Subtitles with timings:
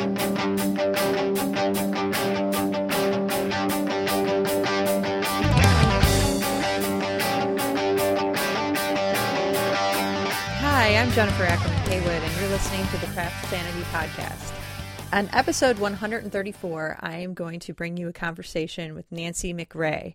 [0.00, 0.06] Hi,
[10.96, 14.54] I'm Jennifer Ackerman Haywood, and you're listening to the Craft Sanity Podcast.
[15.12, 20.14] On episode 134, I am going to bring you a conversation with Nancy McRay.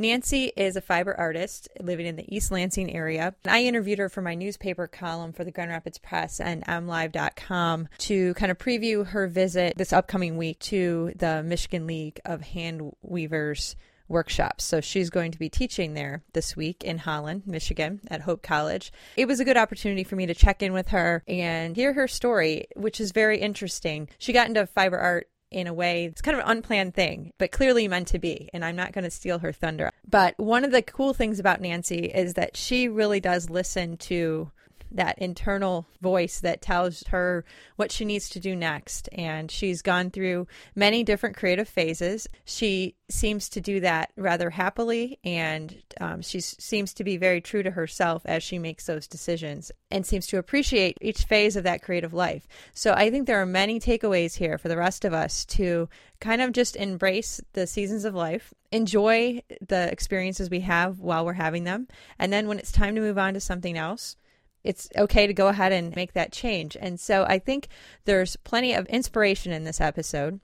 [0.00, 3.34] Nancy is a fiber artist living in the East Lansing area.
[3.44, 8.32] I interviewed her for my newspaper column for the Grand Rapids Press and MLive.com to
[8.32, 13.76] kind of preview her visit this upcoming week to the Michigan League of Hand Weavers
[14.08, 14.64] workshops.
[14.64, 18.94] So she's going to be teaching there this week in Holland, Michigan at Hope College.
[19.18, 22.08] It was a good opportunity for me to check in with her and hear her
[22.08, 24.08] story, which is very interesting.
[24.16, 27.52] She got into fiber art in a way it's kind of an unplanned thing, but
[27.52, 28.48] clearly meant to be.
[28.52, 29.90] And I'm not going to steal her thunder.
[30.08, 34.50] But one of the cool things about Nancy is that she really does listen to
[34.92, 37.44] that internal voice that tells her
[37.76, 39.08] what she needs to do next.
[39.12, 42.28] And she's gone through many different creative phases.
[42.44, 47.62] She seems to do that rather happily, and um, she seems to be very true
[47.62, 51.82] to herself as she makes those decisions and seems to appreciate each phase of that
[51.82, 52.46] creative life.
[52.72, 55.88] So I think there are many takeaways here for the rest of us to
[56.20, 61.32] kind of just embrace the seasons of life, enjoy the experiences we have while we're
[61.32, 64.16] having them, and then when it's time to move on to something else,
[64.64, 66.76] it's okay to go ahead and make that change.
[66.80, 67.68] And so I think
[68.04, 70.40] there's plenty of inspiration in this episode.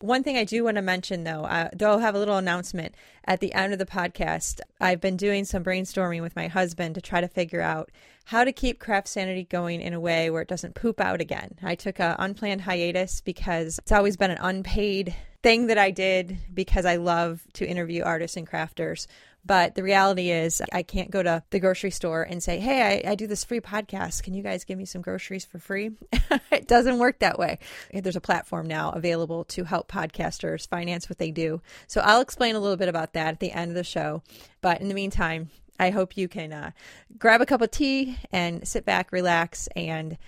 [0.00, 2.94] One thing I do want to mention, though, uh, though I'll have a little announcement
[3.24, 4.60] at the end of the podcast.
[4.80, 7.90] I've been doing some brainstorming with my husband to try to figure out
[8.26, 11.58] how to keep craft sanity going in a way where it doesn't poop out again.
[11.64, 16.38] I took an unplanned hiatus because it's always been an unpaid thing that I did
[16.52, 19.08] because I love to interview artists and crafters.
[19.48, 23.12] But the reality is, I can't go to the grocery store and say, Hey, I,
[23.12, 24.22] I do this free podcast.
[24.22, 25.92] Can you guys give me some groceries for free?
[26.52, 27.58] it doesn't work that way.
[27.90, 31.62] There's a platform now available to help podcasters finance what they do.
[31.86, 34.22] So I'll explain a little bit about that at the end of the show.
[34.60, 35.48] But in the meantime,
[35.80, 36.72] I hope you can uh,
[37.18, 40.18] grab a cup of tea and sit back, relax, and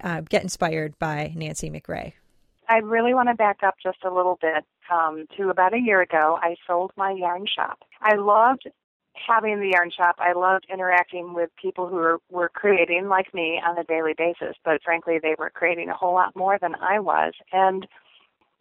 [0.00, 2.12] uh, get inspired by Nancy McRay.
[2.70, 6.00] I really want to back up just a little bit um, to about a year
[6.00, 6.38] ago.
[6.40, 7.80] I sold my yarn shop.
[8.00, 8.70] I loved
[9.14, 10.14] having the yarn shop.
[10.20, 14.54] I loved interacting with people who were, were creating like me on a daily basis,
[14.64, 17.32] but frankly, they were creating a whole lot more than I was.
[17.52, 17.88] And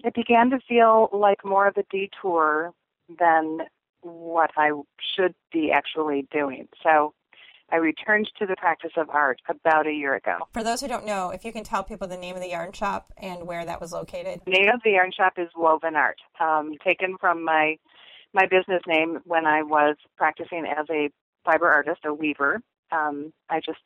[0.03, 2.73] it began to feel like more of a detour
[3.19, 3.59] than
[4.01, 4.71] what I
[5.15, 6.67] should be actually doing.
[6.81, 7.13] So
[7.71, 10.37] I returned to the practice of art about a year ago.
[10.53, 12.71] For those who don't know, if you can tell people the name of the yarn
[12.71, 14.41] shop and where that was located.
[14.45, 17.77] The name of the yarn shop is Woven Art, um, taken from my
[18.33, 21.09] my business name when I was practicing as a
[21.43, 22.61] fiber artist, a weaver.
[22.91, 23.79] Um, I just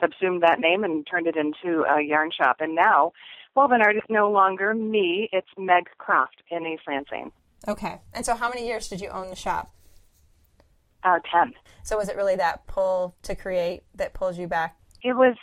[0.00, 2.56] subsumed that name and turned it into a yarn shop.
[2.60, 3.12] And now,
[3.56, 7.32] Woven Art is no longer me; it's Meg Croft in East Lansing.
[7.68, 8.00] Okay.
[8.12, 9.72] And so, how many years did you own the shop?
[11.04, 11.54] Uh, 10.
[11.82, 14.76] So was it really that pull to create that pulls you back?
[15.02, 15.36] It was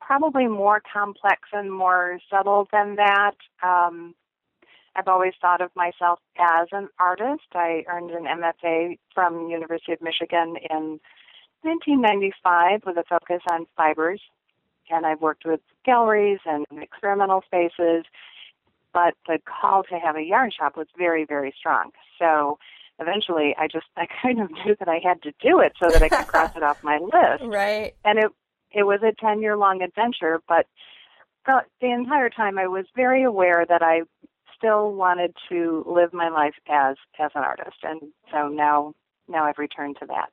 [0.00, 3.34] probably more complex and more subtle than that.
[3.62, 4.14] Um,
[4.96, 7.44] I've always thought of myself as an artist.
[7.54, 10.98] I earned an MFA from University of Michigan in
[11.62, 14.20] 1995 with a focus on fibers,
[14.90, 18.04] and I've worked with galleries and experimental spaces.
[18.92, 21.90] But the call to have a yarn shop was very, very strong.
[22.18, 22.58] So
[22.98, 26.02] eventually I just I kind of knew that I had to do it so that
[26.02, 27.44] I could cross it off my list.
[27.44, 27.94] Right.
[28.04, 28.30] And it
[28.70, 30.66] it was a 10 year long adventure, but
[31.46, 34.02] the, the entire time I was very aware that I
[34.56, 37.78] still wanted to live my life as as an artist.
[37.82, 38.00] And
[38.32, 38.94] so now
[39.28, 40.30] now I've returned to that.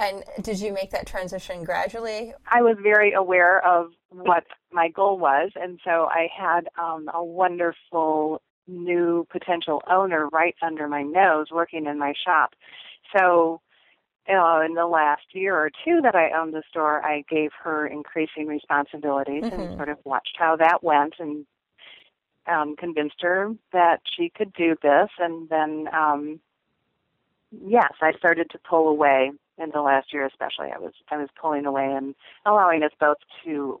[0.00, 2.32] And did you make that transition gradually?
[2.46, 7.24] I was very aware of what my goal was, and so I had um, a
[7.24, 12.54] wonderful new potential owner right under my nose working in my shop.
[13.16, 13.60] So
[14.28, 17.86] uh, in the last year or two that I owned the store, I gave her
[17.86, 19.60] increasing responsibilities mm-hmm.
[19.60, 21.46] and sort of watched how that went and
[22.46, 25.08] um, convinced her that she could do this.
[25.18, 26.40] And then, um,
[27.50, 30.68] yes, I started to pull away in the last year, especially.
[30.74, 32.14] I was I was pulling away and
[32.46, 33.80] allowing us both to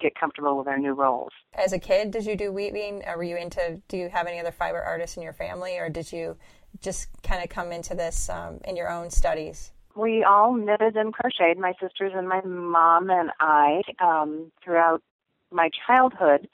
[0.00, 1.32] get comfortable with our new roles.
[1.54, 3.02] As a kid, did you do weaving?
[3.06, 3.80] Or were you into?
[3.88, 6.36] Do you have any other fiber artists in your family, or did you
[6.80, 9.72] just kind of come into this um, in your own studies?
[9.96, 11.58] We all knitted and crocheted.
[11.58, 15.02] My sisters and my mom and I um, throughout
[15.50, 16.48] my childhood,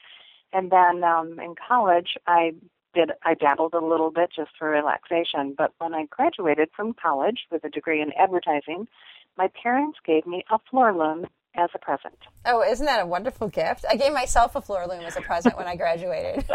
[0.53, 2.55] and then um, in college, I
[2.95, 5.55] did I dabbled a little bit just for relaxation.
[5.57, 8.89] But when I graduated from college with a degree in advertising,
[9.37, 11.27] my parents gave me a floor loom
[11.57, 12.17] as a present.
[12.45, 13.85] Oh, isn't that a wonderful gift?
[13.89, 16.45] I gave myself a floor loom as a present when I graduated.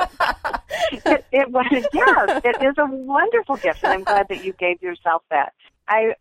[0.92, 1.90] it, it was, a gift.
[1.94, 5.54] yes, it is a wonderful gift, and I'm glad that you gave yourself that.
[5.88, 6.14] I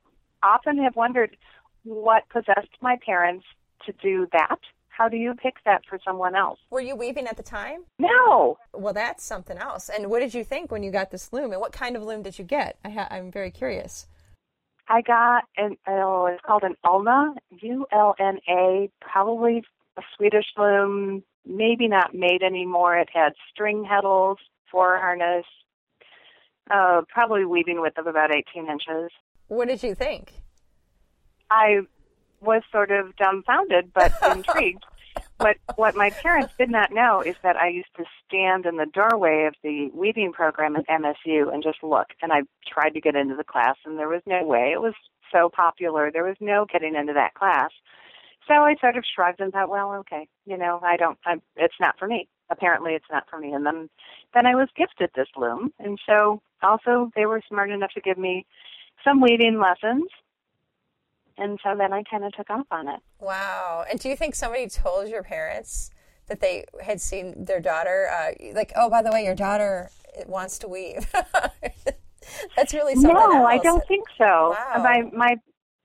[0.43, 1.37] often have wondered
[1.85, 3.45] what possessed my parents
[3.87, 4.59] to do that.
[4.89, 6.59] How do you pick that for someone else?
[6.69, 7.85] Were you weaving at the time?
[7.99, 8.59] No.
[8.75, 9.89] Well, that's something else.
[9.89, 11.53] And what did you think when you got this loom?
[11.53, 12.77] And what kind of loom did you get?
[12.85, 14.07] I ha- I'm very curious.
[14.91, 19.63] I got an oh, it's called an Ulna, U L N A, probably
[19.97, 22.99] a Swedish loom, maybe not made anymore.
[22.99, 24.37] It had string heddles,
[24.69, 25.47] four harness,
[26.73, 29.13] uh, probably weaving width of about 18 inches.
[29.47, 30.33] What did you think?
[31.51, 31.83] I
[32.41, 34.85] was sort of dumbfounded but intrigued.
[35.41, 38.85] What what my parents did not know is that I used to stand in the
[38.85, 42.09] doorway of the weaving program at MSU and just look.
[42.21, 44.73] And I tried to get into the class, and there was no way.
[44.75, 44.93] It was
[45.33, 46.11] so popular.
[46.13, 47.71] There was no getting into that class.
[48.47, 51.19] So I sort of shrugged and thought, well, okay, you know, I don't.
[51.25, 52.29] I'm, it's not for me.
[52.51, 53.53] Apparently, it's not for me.
[53.53, 53.89] And then
[54.35, 58.19] then I was gifted this loom, and so also they were smart enough to give
[58.19, 58.45] me
[59.03, 60.05] some weaving lessons
[61.41, 63.01] and so then I kind of took off on it.
[63.19, 63.85] Wow!
[63.91, 65.91] And do you think somebody told your parents
[66.29, 69.91] that they had seen their daughter, uh, like, oh, by the way, your daughter
[70.27, 71.11] wants to weave?
[72.57, 73.13] That's really something.
[73.15, 73.47] No, else.
[73.49, 74.55] I don't think so.
[74.57, 74.83] Wow.
[74.83, 75.37] My my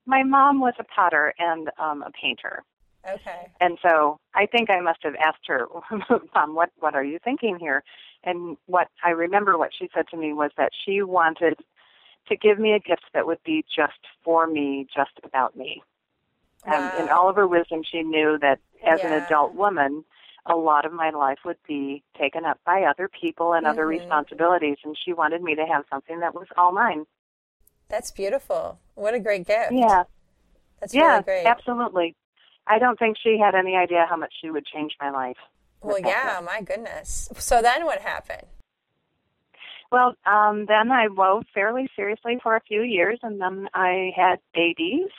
[0.06, 2.62] my mom was a potter and um, a painter.
[3.08, 3.50] Okay.
[3.60, 5.66] And so I think I must have asked her,
[6.34, 7.82] Mom, what what are you thinking here?
[8.24, 11.60] And what I remember what she said to me was that she wanted
[12.28, 15.82] to give me a gift that would be just for me, just about me.
[16.66, 16.74] Wow.
[16.74, 20.04] And in all of her wisdom, she knew that as an adult woman,
[20.46, 23.98] a lot of my life would be taken up by other people and other Mhm.
[23.98, 27.06] responsibilities, and she wanted me to have something that was all mine.
[27.88, 28.78] That's beautiful.
[28.94, 29.72] What a great gift.
[29.72, 30.04] Yeah,
[30.80, 31.46] That's yeah, really great.
[31.46, 32.14] absolutely.
[32.66, 35.38] I don't think she had any idea how much she would change my life.
[35.80, 37.28] Well, yeah, my goodness.
[37.38, 38.46] So then what happened?
[39.92, 44.36] Well, um, then I wove fairly seriously for a few years, and then I had
[44.54, 45.10] babies.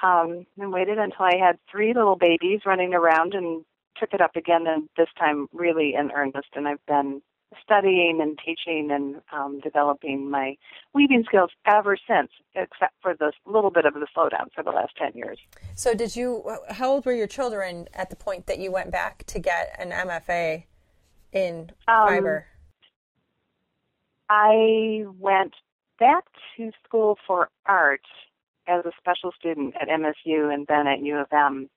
[0.00, 3.64] Um, and waited until I had three little babies running around, and
[3.98, 6.48] took it up again, and this time really in earnest.
[6.54, 7.20] And I've been
[7.62, 10.56] studying and teaching and um, developing my
[10.94, 14.92] weaving skills ever since, except for this little bit of the slowdown for the last
[14.96, 15.38] ten years.
[15.74, 19.24] So did you, how old were your children at the point that you went back
[19.26, 20.64] to get an MFA
[21.32, 22.46] in Um, fiber?
[24.28, 25.54] I went
[25.98, 26.24] back
[26.56, 28.02] to school for art
[28.66, 31.68] as a special student at MSU and then at U of M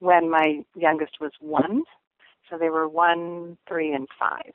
[0.00, 1.84] when my youngest was one.
[2.50, 4.52] So they were one, three, and five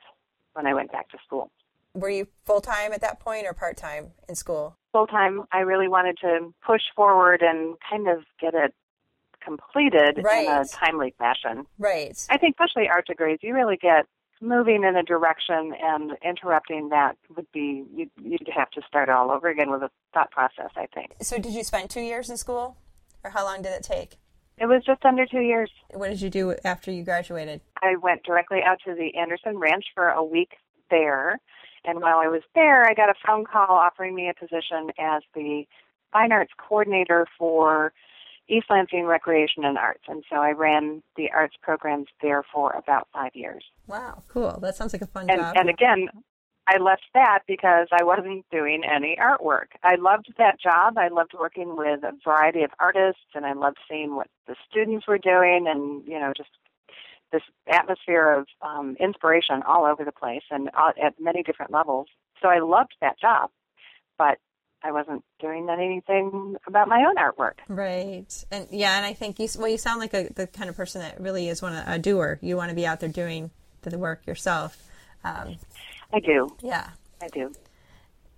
[0.52, 1.50] when I went back to school.
[1.94, 4.76] Were you full time at that point or part time in school?
[4.92, 8.72] Full time, I really wanted to push forward and kind of get it
[9.42, 11.66] completed in a timely fashion.
[11.78, 12.16] Right.
[12.30, 14.06] I think, especially art degrees, you really get
[14.40, 19.30] moving in a direction, and interrupting that would be you'd, you'd have to start all
[19.30, 20.70] over again with a thought process.
[20.76, 22.76] I think So did you spend two years in school?
[23.22, 24.16] Or how long did it take?
[24.58, 25.70] it was just under two years.
[25.94, 27.62] What did you do after you graduated?
[27.82, 30.50] I went directly out to the Anderson Ranch for a week
[30.90, 31.40] there,
[31.84, 35.22] and while I was there, I got a phone call offering me a position as
[35.34, 35.64] the
[36.12, 37.92] fine arts coordinator for
[38.50, 43.08] East Lansing Recreation and Arts, and so I ran the arts programs there for about
[43.12, 43.64] five years.
[43.86, 44.58] Wow, cool.
[44.60, 45.54] That sounds like a fun and job.
[45.56, 46.08] and again
[46.66, 51.32] i left that because i wasn't doing any artwork i loved that job i loved
[51.38, 55.66] working with a variety of artists and i loved seeing what the students were doing
[55.66, 56.50] and you know just
[57.32, 60.68] this atmosphere of um, inspiration all over the place and
[61.02, 62.08] at many different levels
[62.42, 63.50] so i loved that job
[64.18, 64.38] but
[64.82, 69.48] i wasn't doing anything about my own artwork Right, and yeah, and I think you
[69.58, 72.38] well, you sound like a, the kind of person that really is one a doer.
[72.42, 73.50] You want to be out there doing
[73.82, 74.82] the work yourself.
[75.24, 75.56] Um,
[76.12, 76.90] i do yeah,
[77.22, 77.52] i do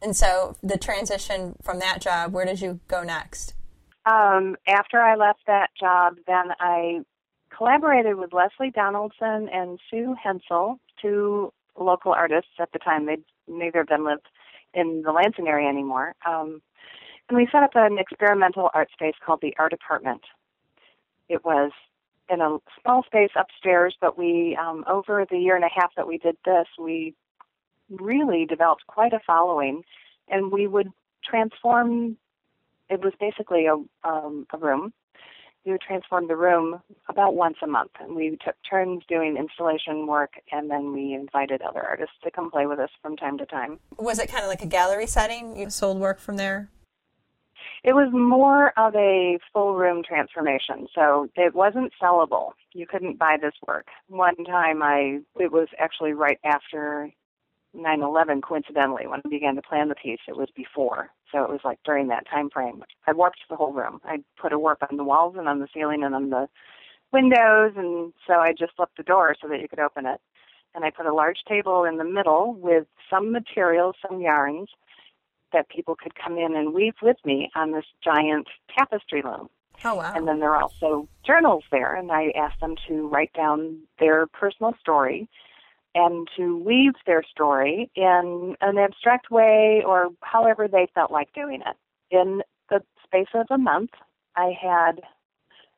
[0.03, 3.55] and so the transition from that job, where did you go next?
[4.05, 7.03] Um, after I left that job, then I
[7.57, 13.07] collaborated with Leslie Donaldson and Sue Hensel, two local artists at the time.
[13.07, 14.27] They neither of them lived
[14.75, 16.14] in the Lansing area anymore.
[16.26, 16.62] Um,
[17.29, 20.23] and we set up an experimental art space called the Art Apartment.
[21.29, 21.71] It was
[22.29, 26.07] in a small space upstairs, but we, um, over the year and a half that
[26.07, 27.14] we did this, we
[27.91, 29.83] really developed quite a following,
[30.29, 30.88] and we would
[31.25, 32.17] transform
[32.88, 33.76] it was basically a
[34.07, 34.93] um, a room.
[35.64, 40.07] We would transform the room about once a month, and we took turns doing installation
[40.07, 43.47] work, and then we invited other artists to come play with us from time to
[43.47, 43.78] time.
[43.97, 45.57] Was it kind of like a gallery setting?
[45.57, 46.69] You sold work from there.
[47.85, 52.52] It was more of a full room transformation, so it wasn't sellable.
[52.73, 53.88] You couldn't buy this work.
[54.09, 57.12] One time I, it was actually right after
[57.76, 61.11] 9/11 coincidentally when I began to plan the piece it was before.
[61.31, 62.85] So it was like during that time frame.
[63.07, 64.00] I warped the whole room.
[64.05, 66.49] I put a warp on the walls and on the ceiling and on the
[67.12, 70.21] windows and so I just left the door so that you could open it.
[70.75, 74.69] And I put a large table in the middle with some materials some yarns
[75.52, 79.49] that people could come in and weave with me on this giant tapestry loom.
[79.85, 80.12] Oh wow.
[80.14, 84.26] and then there are also journals there and I asked them to write down their
[84.26, 85.29] personal story
[85.95, 91.61] and to weave their story in an abstract way or however they felt like doing
[91.61, 91.77] it.
[92.11, 93.91] In the space of a month,
[94.37, 95.03] I had,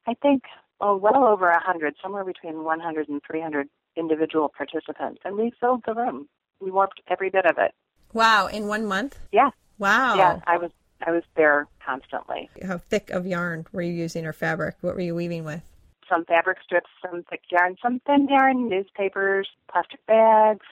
[0.06, 0.44] I think,
[0.80, 5.82] oh, well over a hundred, somewhere between 100 and 300 individual participants, and we filled
[5.86, 6.28] the room.
[6.60, 7.72] We warped every bit of it.
[8.12, 9.18] Wow, in one month?
[9.32, 9.50] Yeah.
[9.78, 10.16] Wow.
[10.16, 10.70] Yeah, I was
[11.04, 12.48] I was there constantly.
[12.64, 14.76] How thick of yarn were you using or fabric?
[14.80, 15.62] What were you weaving with?
[16.08, 20.66] Some fabric strips, some thick yarn, some thin yarn, newspapers, plastic bags,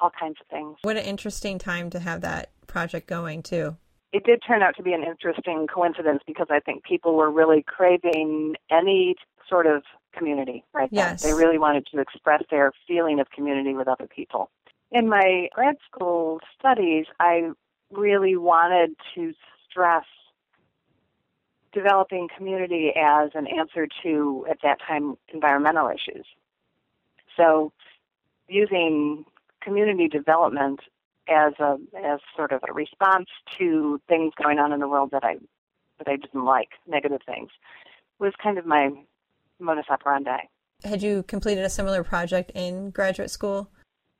[0.00, 0.76] all kinds of things.
[0.82, 3.76] What an interesting time to have that project going, too.
[4.12, 7.64] It did turn out to be an interesting coincidence because I think people were really
[7.66, 9.16] craving any
[9.48, 9.82] sort of
[10.16, 11.22] community right yes.
[11.22, 14.50] They really wanted to express their feeling of community with other people.
[14.92, 17.50] In my grad school studies, I
[17.90, 19.32] really wanted to
[19.68, 20.04] stress
[21.74, 26.24] developing community as an answer to, at that time, environmental issues.
[27.36, 27.72] So,
[28.48, 29.24] using
[29.60, 30.80] community development
[31.28, 33.28] as a as sort of a response
[33.58, 35.36] to things going on in the world that I
[35.98, 37.50] that I didn't like, negative things,
[38.18, 38.90] was kind of my
[39.58, 40.48] modus operandi.
[40.84, 43.70] Had you completed a similar project in graduate school?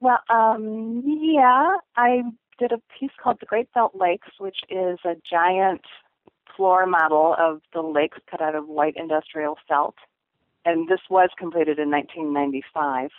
[0.00, 2.22] Well, um, yeah, I
[2.58, 5.82] did a piece called The Great Felt Lakes, which is a giant
[6.56, 9.96] floor model of the lakes cut out of white industrial felt.
[10.64, 13.10] And this was completed in 1995.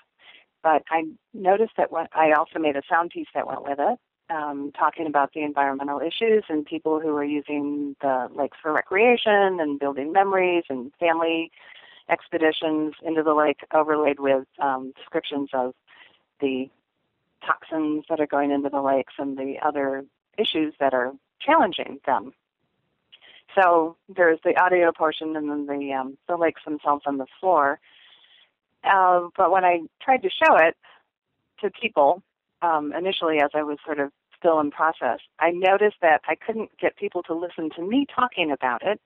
[0.63, 3.99] But I noticed that when, I also made a sound piece that went with it,
[4.31, 9.59] um, talking about the environmental issues and people who are using the lakes for recreation
[9.59, 11.51] and building memories and family
[12.09, 15.73] expeditions into the lake, overlaid with um, descriptions of
[16.41, 16.69] the
[17.45, 20.03] toxins that are going into the lakes and the other
[20.37, 22.33] issues that are challenging them
[23.55, 27.79] so there's the audio portion and then the um, the lakes themselves on the floor.
[28.83, 30.75] Uh, but when I tried to show it
[31.61, 32.21] to people
[32.61, 36.77] um, initially, as I was sort of still in process, I noticed that I couldn't
[36.77, 38.99] get people to listen to me talking about it.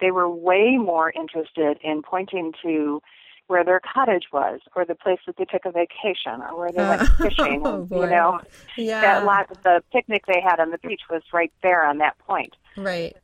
[0.00, 3.00] They were way more interested in pointing to
[3.46, 6.82] where their cottage was, or the place that they took a vacation, or where they
[6.82, 7.62] went fishing.
[7.64, 8.40] oh, you know,
[8.76, 9.02] yeah.
[9.02, 12.56] that lot, the picnic they had on the beach was right there on that point.
[12.76, 13.14] Right.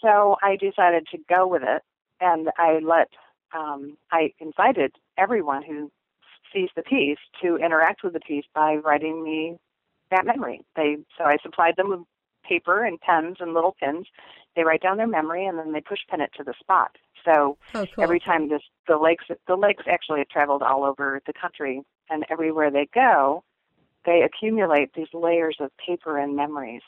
[0.00, 1.82] So I decided to go with it,
[2.20, 3.08] and I let
[3.56, 5.90] um, I invited everyone who
[6.52, 9.58] sees the piece to interact with the piece by writing me
[10.10, 10.62] that memory.
[10.76, 12.00] They so I supplied them with
[12.48, 14.06] paper and pens and little pins.
[14.56, 16.96] They write down their memory and then they push pin it to the spot.
[17.24, 18.04] So oh, cool.
[18.04, 22.24] every time this the lakes the lakes actually have traveled all over the country and
[22.30, 23.44] everywhere they go,
[24.06, 26.82] they accumulate these layers of paper and memories.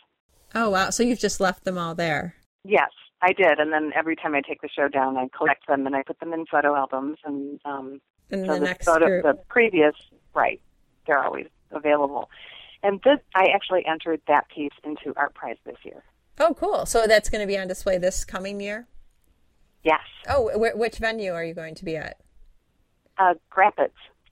[0.55, 0.91] Oh wow!
[0.91, 2.37] So you've just left them all there.
[2.65, 2.91] Yes,
[3.23, 5.97] I did, and then every time I take the show down, I collect them and
[5.97, 8.01] I put them in photo albums, and um,
[8.31, 9.25] and so the, the next photo, group.
[9.25, 9.95] the previous,
[10.35, 10.61] right,
[11.07, 12.31] they're always available.
[12.83, 16.03] And this, I actually entered that piece into Art Prize this year.
[16.39, 16.87] Oh, cool!
[16.87, 18.87] So that's going to be on display this coming year.
[19.83, 20.01] Yes.
[20.29, 22.19] Oh, wh- which venue are you going to be at?
[23.19, 23.91] Uh, Grapids,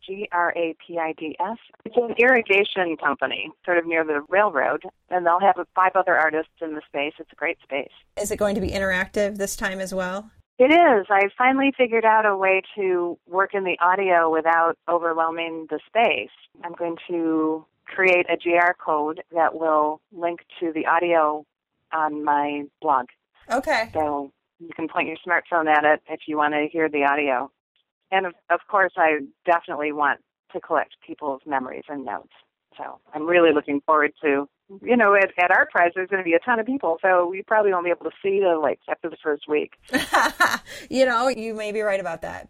[0.09, 1.59] G R A P I D S.
[1.85, 6.53] It's an irrigation company, sort of near the railroad, and they'll have five other artists
[6.61, 7.13] in the space.
[7.19, 7.93] It's a great space.
[8.21, 10.31] Is it going to be interactive this time as well?
[10.59, 11.07] It is.
[11.09, 16.33] I finally figured out a way to work in the audio without overwhelming the space.
[16.65, 21.45] I'm going to create a QR code that will link to the audio
[21.93, 23.07] on my blog.
[23.51, 23.91] Okay.
[23.93, 27.51] So you can point your smartphone at it if you want to hear the audio.
[28.11, 30.21] And of, of course, I definitely want
[30.53, 32.33] to collect people's memories and notes.
[32.77, 34.49] So I'm really looking forward to,
[34.83, 37.27] you know, at, at Art Prize, there's going to be a ton of people, so
[37.27, 39.73] we probably won't be able to see the lakes after the first week.
[40.91, 42.49] you know, you may be right about that.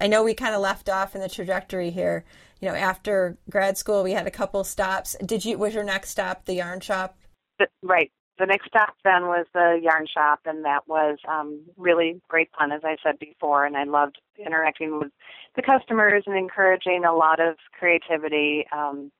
[0.00, 2.24] I know we kind of left off in the trajectory here.
[2.60, 5.14] You know, after grad school, we had a couple stops.
[5.24, 5.58] Did you?
[5.58, 7.16] Was your next stop the yarn shop?
[7.58, 8.10] But, right.
[8.40, 12.72] The next stop then was the yarn shop, and that was um, really great fun,
[12.72, 13.66] as I said before.
[13.66, 15.12] And I loved interacting with
[15.56, 19.12] the customers and encouraging a lot of creativity um,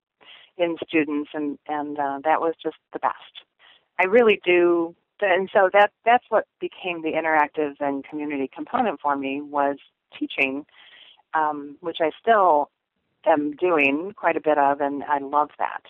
[0.56, 3.44] in students, and and uh, that was just the best.
[3.98, 9.16] I really do and so that that's what became the interactive and community component for
[9.16, 9.76] me was
[10.18, 10.64] teaching,
[11.34, 12.70] um, which I still
[13.26, 15.82] am doing quite a bit of, and I love that.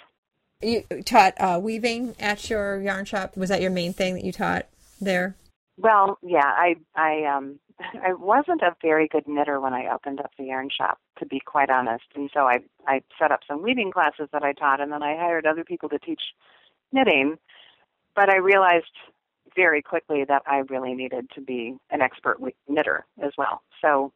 [0.62, 3.37] You taught uh, weaving at your yarn shop.
[3.37, 4.67] Was that your main thing that you taught
[5.00, 5.37] there?
[5.79, 10.33] Well, yeah, I I um I wasn't a very good knitter when I opened up
[10.38, 12.05] the yarn shop, to be quite honest.
[12.14, 15.17] And so I I set up some weaving classes that I taught, and then I
[15.17, 16.21] hired other people to teach
[16.93, 17.38] knitting.
[18.14, 18.93] But I realized
[19.57, 22.38] very quickly that I really needed to be an expert
[22.69, 23.62] knitter as well.
[23.81, 24.12] So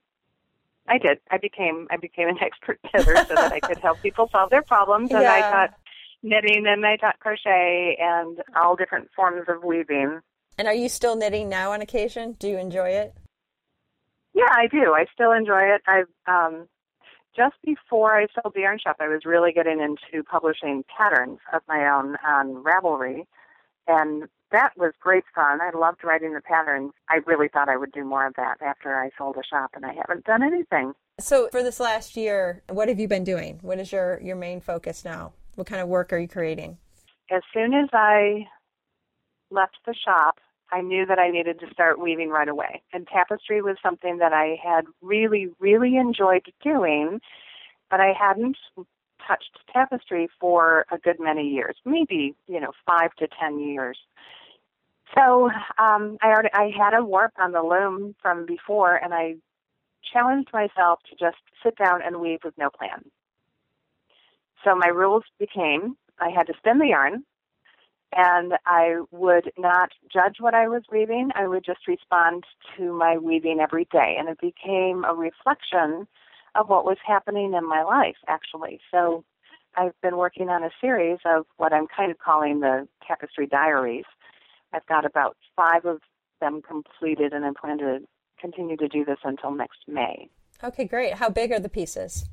[0.86, 1.20] I did.
[1.30, 4.62] I became I became an expert knitter so that I could help people solve their
[4.62, 5.10] problems.
[5.10, 5.32] And yeah.
[5.32, 5.74] I taught
[6.24, 10.20] knitting and I taught crochet and all different forms of weaving.
[10.56, 12.36] And are you still knitting now on occasion?
[12.38, 13.14] Do you enjoy it?
[14.32, 14.94] Yeah, I do.
[14.94, 15.82] I still enjoy it.
[15.86, 16.66] I've um,
[17.36, 21.62] just before I sold the yarn shop, I was really getting into publishing patterns of
[21.68, 23.26] my own on Ravelry,
[23.86, 25.60] and that was great fun.
[25.60, 26.92] I loved writing the patterns.
[27.08, 29.84] I really thought I would do more of that after I sold the shop, and
[29.84, 30.94] I haven't done anything.
[31.20, 33.58] So, for this last year, what have you been doing?
[33.62, 35.32] What is your your main focus now?
[35.54, 36.78] What kind of work are you creating?
[37.30, 38.46] As soon as I
[39.50, 40.38] left the shop,
[40.72, 42.82] I knew that I needed to start weaving right away.
[42.92, 47.20] And tapestry was something that I had really, really enjoyed doing,
[47.90, 48.56] but I hadn't
[49.26, 53.98] touched tapestry for a good many years, maybe, you know, five to ten years.
[55.16, 59.36] So um, I already I had a warp on the loom from before, and I
[60.12, 63.04] challenged myself to just sit down and weave with no plan.
[64.64, 67.24] So my rules became I had to spin the yarn,
[68.14, 71.30] and I would not judge what I was weaving.
[71.34, 72.44] I would just respond
[72.76, 76.06] to my weaving every day, and it became a reflection
[76.54, 78.80] of what was happening in my life, actually.
[78.92, 79.24] So
[79.76, 84.04] I've been working on a series of what I'm kind of calling the Tapestry Diaries.
[84.72, 86.00] I've got about five of
[86.40, 87.98] them completed, and I plan to
[88.40, 90.28] continue to do this until next May.
[90.62, 91.14] Okay, great.
[91.14, 92.26] How big are the pieces?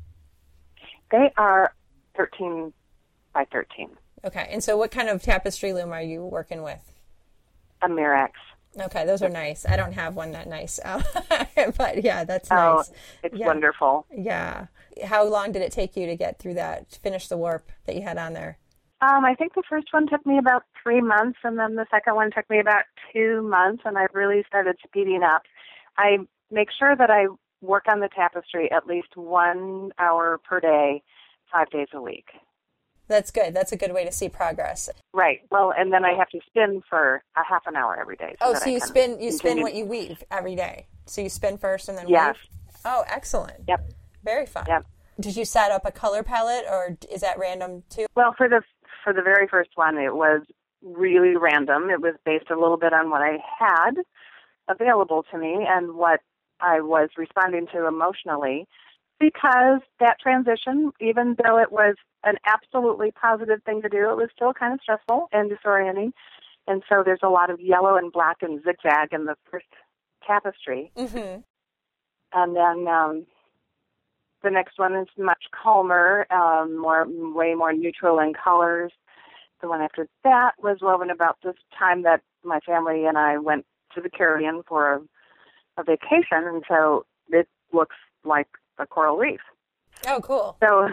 [1.10, 1.74] They are
[2.16, 2.74] 13
[3.34, 3.90] by 13.
[4.24, 6.94] Okay, and so what kind of tapestry loom are you working with?
[7.82, 8.32] A Mirrix.
[8.80, 9.66] Okay, those are nice.
[9.66, 10.80] I don't have one that nice,
[11.78, 12.92] but yeah, that's oh, nice.
[13.24, 13.46] It's yeah.
[13.46, 14.06] wonderful.
[14.16, 14.68] Yeah.
[15.04, 17.96] How long did it take you to get through that, to finish the warp that
[17.96, 18.60] you had on there?
[19.02, 22.16] Um, I think the first one took me about three months, and then the second
[22.16, 25.42] one took me about two months, and I really started speeding up.
[25.98, 26.20] I
[26.52, 27.26] make sure that I
[27.62, 31.02] work on the tapestry at least one hour per day,
[31.52, 32.26] five days a week.
[33.08, 33.54] That's good.
[33.54, 34.90] That's a good way to see progress.
[35.14, 35.42] Right.
[35.52, 38.36] Well, and then I have to spin for a half an hour every day.
[38.40, 40.88] So oh, so you spin you spin what you weave every day.
[41.06, 42.36] So you spin first and then yes.
[42.36, 42.76] weave.
[42.86, 43.64] Oh, excellent.
[43.68, 43.92] Yep.
[44.24, 44.66] Very fun.
[44.68, 44.86] Yep.
[45.20, 48.06] Did you set up a color palette or is that random too?
[48.16, 48.62] Well, for the
[49.04, 50.44] for the very first one, it was
[50.82, 51.90] really random.
[51.90, 53.96] It was based a little bit on what I had
[54.70, 56.22] available to me and what
[56.62, 58.68] I was responding to emotionally
[59.22, 64.30] because that transition, even though it was an absolutely positive thing to do, it was
[64.36, 66.12] still kind of stressful and disorienting.
[66.68, 69.68] And so there's a lot of yellow and black and zigzag in the first
[70.26, 70.92] tapestry.
[70.98, 71.42] Mm-hmm.
[72.34, 73.26] And then um,
[74.42, 78.92] the next one is much calmer, um, more way more neutral in colors.
[79.62, 83.66] The one after that was woven about this time that my family and I went
[83.94, 88.48] to the Caribbean for a, a vacation, and so it looks like
[88.82, 89.42] a coral reef.
[90.08, 90.58] Oh, cool.
[90.62, 90.90] So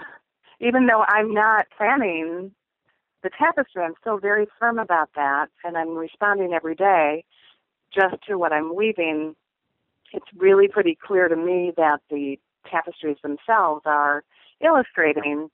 [0.60, 2.52] even though I'm not planning
[3.22, 7.24] the tapestry, I'm still very firm about that, and I'm responding every day
[7.92, 9.34] just to what I'm weaving.
[10.12, 12.38] It's really pretty clear to me that the
[12.70, 14.24] tapestries themselves are
[14.60, 15.50] illustrating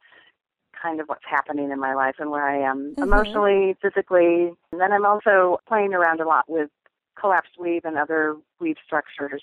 [0.81, 3.03] kind of what's happening in my life and where I am mm-hmm.
[3.03, 4.53] emotionally, physically.
[4.73, 6.70] And then I'm also playing around a lot with
[7.18, 9.42] collapsed weave and other weave structures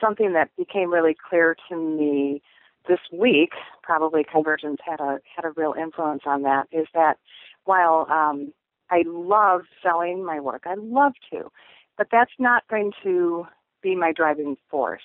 [0.00, 2.42] something that became really clear to me
[2.88, 3.50] this week,
[3.82, 7.18] probably convergence had a had a real influence on that, is that
[7.64, 8.52] while um,
[8.90, 11.50] I love selling my work, I love to,
[11.98, 13.46] but that's not going to
[13.82, 15.02] be my driving force.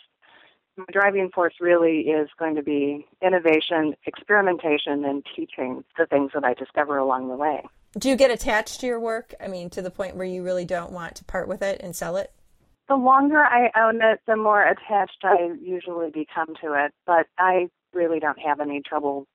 [0.77, 6.43] My driving force really is going to be innovation, experimentation, and teaching the things that
[6.43, 7.63] I discover along the way.
[7.97, 9.34] Do you get attached to your work?
[9.41, 11.95] I mean, to the point where you really don't want to part with it and
[11.95, 12.32] sell it?
[12.88, 16.94] The longer I own it, the more attached I usually become to it.
[17.06, 19.28] But I really don't have any trouble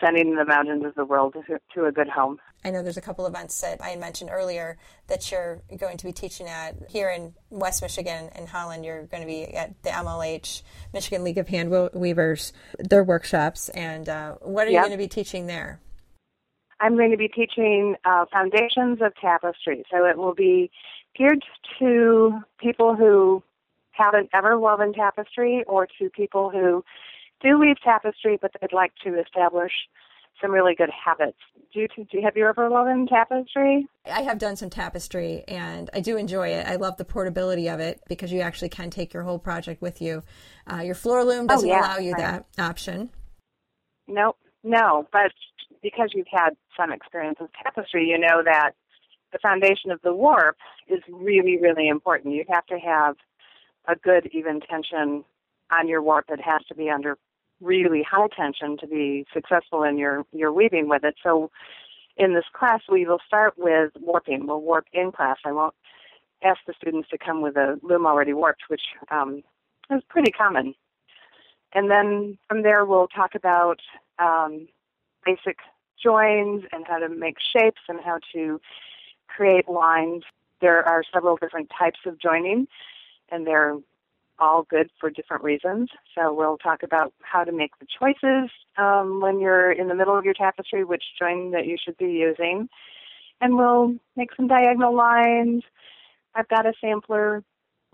[0.00, 2.38] sending the mountains of the world to, to a good home.
[2.64, 6.12] I know there's a couple events that I mentioned earlier that you're going to be
[6.12, 8.84] teaching at here in West Michigan and Holland.
[8.84, 13.68] You're going to be at the MLH, Michigan League of Hand Weavers, their workshops.
[13.70, 14.82] And uh, what are yep.
[14.82, 15.80] you going to be teaching there?
[16.80, 19.84] I'm going to be teaching uh, foundations of tapestry.
[19.90, 20.70] So it will be
[21.16, 21.44] geared
[21.78, 23.42] to people who
[23.90, 26.84] haven't ever woven tapestry or to people who
[27.42, 29.72] do weave tapestry but they'd like to establish
[30.40, 31.38] some really good habits.
[31.72, 33.88] Do you, do you, have you ever woven tapestry?
[34.06, 36.66] I have done some tapestry and I do enjoy it.
[36.66, 40.00] I love the portability of it because you actually can take your whole project with
[40.00, 40.22] you.
[40.70, 43.10] Uh, your floor loom oh, doesn't oh, yeah, allow you that option.
[44.06, 45.32] Nope, no, but
[45.82, 48.72] because you've had some experience with tapestry, you know that
[49.32, 50.56] the foundation of the warp
[50.88, 52.34] is really, really important.
[52.34, 53.16] You have to have
[53.86, 55.24] a good even tension
[55.70, 56.26] on your warp.
[56.28, 57.18] It has to be under
[57.60, 61.16] really high tension to be successful in your, your weaving with it.
[61.22, 61.50] So
[62.16, 64.46] in this class, we will start with warping.
[64.46, 65.38] We'll warp in class.
[65.44, 65.74] I won't
[66.42, 69.42] ask the students to come with a loom already warped, which um,
[69.90, 70.74] is pretty common.
[71.74, 73.80] And then from there, we'll talk about
[74.18, 74.68] um,
[75.24, 75.58] basic
[76.02, 78.60] joins and how to make shapes and how to
[79.38, 80.24] create lines.
[80.60, 82.66] There are several different types of joining,
[83.30, 83.76] and they're
[84.40, 85.90] all good for different reasons.
[86.16, 90.18] So we'll talk about how to make the choices um, when you're in the middle
[90.18, 92.68] of your tapestry, which join that you should be using.
[93.40, 95.62] And we'll make some diagonal lines.
[96.34, 97.44] I've got a sampler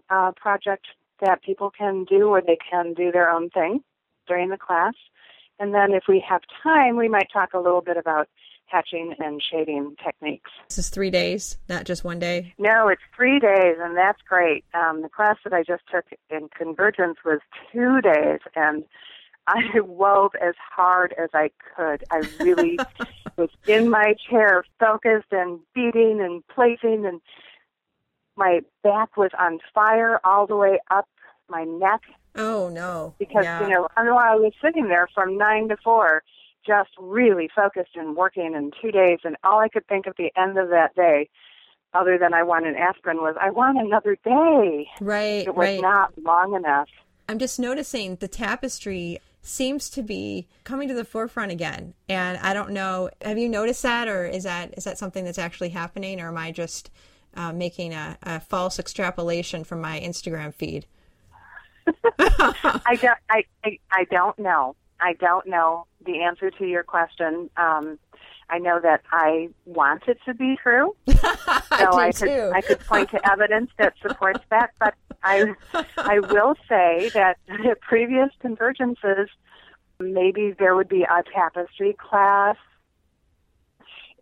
[0.09, 0.87] uh, project
[1.20, 3.80] that people can do or they can do their own thing
[4.26, 4.94] during the class.
[5.59, 8.28] And then if we have time, we might talk a little bit about
[8.66, 10.50] hatching and shading techniques.
[10.68, 12.55] This is three days, not just one day?
[12.59, 14.64] No, it's three days, and that's great.
[14.74, 17.40] Um, the class that I just took in Convergence was
[17.72, 18.85] two days, and
[19.46, 22.05] I wove as hard as I could.
[22.11, 22.79] I really
[23.37, 27.20] was in my chair, focused and beating and placing, and
[28.37, 31.09] my back was on fire all the way up
[31.48, 32.00] my neck.
[32.37, 33.14] Oh no!
[33.18, 33.62] Because yeah.
[33.62, 36.24] you know, I was sitting there from nine to four,
[36.66, 40.31] just really focused and working in two days, and all I could think at the
[40.37, 41.29] end of that day,
[41.92, 44.88] other than I want an aspirin, was I want another day.
[45.00, 45.46] Right.
[45.46, 45.81] It was right.
[45.81, 46.88] not long enough.
[47.29, 52.55] I'm just noticing the tapestry seems to be coming to the forefront again and i
[52.55, 56.18] don't know have you noticed that or is that is that something that's actually happening
[56.18, 56.90] or am i just
[57.37, 60.87] uh, making a, a false extrapolation from my instagram feed
[62.18, 64.74] I, don't, I, I, I don't know
[65.05, 67.51] I don't know the answer to your question.
[67.59, 67.99] Um,
[68.49, 71.19] I know that I want it to be true, so
[71.71, 74.71] I, I could I could point to evidence that supports that.
[74.79, 75.55] But I
[75.99, 77.37] I will say that
[77.83, 79.27] previous convergences,
[80.01, 82.57] maybe there would be a tapestry class.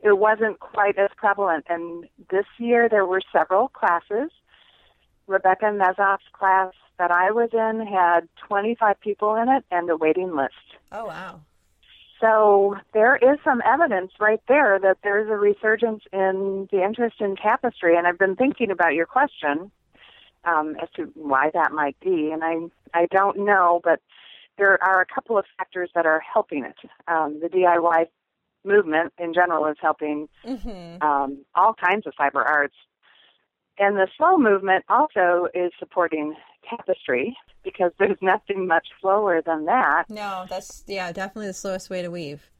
[0.03, 4.33] It wasn't quite as prevalent, and this year there were several classes.
[5.27, 10.37] Rebecca Mezoff's class that I was in had 25 people in it and a waiting
[10.37, 10.55] list.
[10.91, 11.41] Oh, wow.
[12.21, 17.35] So there is some evidence right there that there's a resurgence in the interest in
[17.35, 19.73] tapestry, and I've been thinking about your question
[20.45, 22.57] um, as to why that might be, and I
[22.95, 24.01] I don't know, but
[24.57, 26.77] there are a couple of factors that are helping it.
[27.09, 28.07] Um, the DIY
[28.65, 31.03] movement in general is helping mm-hmm.
[31.03, 32.77] um, all kinds of fiber arts
[33.79, 36.35] and the slow movement also is supporting
[36.69, 40.05] tapestry because there's nothing much slower than that.
[40.09, 42.51] No, that's yeah, definitely the slowest way to weave.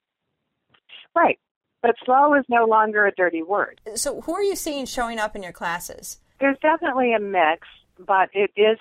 [1.15, 1.39] Right.
[1.83, 3.81] But slow is no longer a dirty word.
[3.97, 6.19] So who are you seeing showing up in your classes?
[6.39, 7.67] There's definitely a mix,
[7.99, 8.79] but it is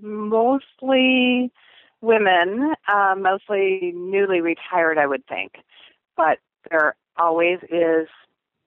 [0.00, 1.52] mostly
[2.00, 5.54] women, uh, mostly newly retired, I would think.
[6.16, 6.38] But
[6.70, 8.08] there always is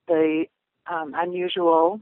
[0.06, 0.44] the
[0.90, 2.00] um, unusual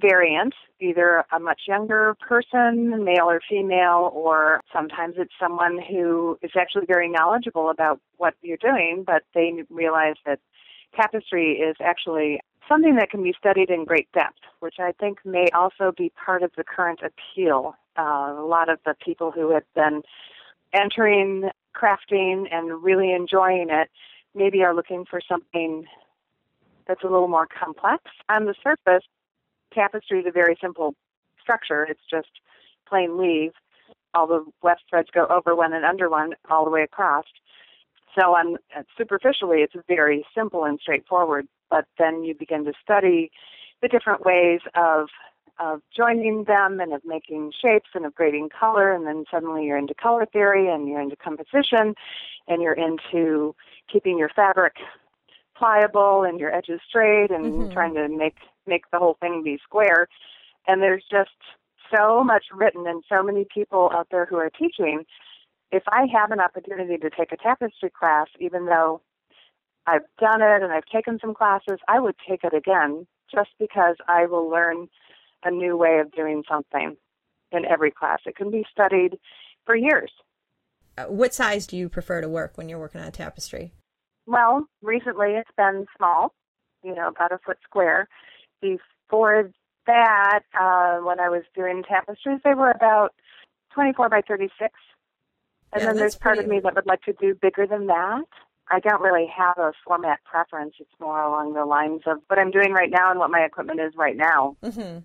[0.00, 6.52] variant, either a much younger person, male or female, or sometimes it's someone who is
[6.58, 10.40] actually very knowledgeable about what you're doing, but they realize that
[10.94, 15.46] tapestry is actually something that can be studied in great depth, which I think may
[15.54, 17.74] also be part of the current appeal.
[17.98, 20.02] Uh, a lot of the people who have been
[20.72, 23.88] entering crafting and really enjoying it
[24.34, 25.84] maybe are looking for something
[26.86, 28.04] that's a little more complex.
[28.28, 29.04] On the surface,
[29.78, 30.94] tapestry is a very simple
[31.40, 31.84] structure.
[31.84, 32.28] It's just
[32.88, 33.52] plain weave.
[34.14, 37.26] All the weft threads go over one and under one all the way across.
[38.18, 38.56] So on
[38.96, 41.46] superficially, it's very simple and straightforward.
[41.70, 43.30] But then you begin to study
[43.82, 45.08] the different ways of
[45.60, 49.76] of joining them and of making shapes and of grading color and then suddenly you're
[49.76, 51.96] into color theory and you're into composition
[52.46, 53.56] and you're into
[53.92, 54.74] keeping your fabric
[55.56, 57.72] pliable and your edges straight and mm-hmm.
[57.72, 58.36] trying to make
[58.68, 60.08] make the whole thing be square.
[60.66, 61.30] And there's just
[61.94, 65.04] so much written and so many people out there who are teaching.
[65.72, 69.00] If I have an opportunity to take a tapestry class, even though
[69.86, 73.96] I've done it and I've taken some classes, I would take it again just because
[74.06, 74.88] I will learn
[75.44, 76.96] a new way of doing something
[77.52, 78.20] in every class.
[78.26, 79.18] It can be studied
[79.64, 80.10] for years.
[80.96, 83.72] Uh, what size do you prefer to work when you're working on a tapestry?
[84.26, 86.34] Well, recently it's been small,
[86.82, 88.08] you know, about a foot square.
[88.60, 89.50] Before
[89.86, 93.14] that, uh, when I was doing tapestries, they were about
[93.74, 94.72] 24 by 36.
[95.72, 98.24] And Yeah, then there's part of me that would like to do bigger than that.
[98.70, 100.74] I don't really have a format preference.
[100.78, 103.80] It's more along the lines of what I'm doing right now and what my equipment
[103.80, 104.56] is right now.
[104.62, 104.98] Mm-hmm.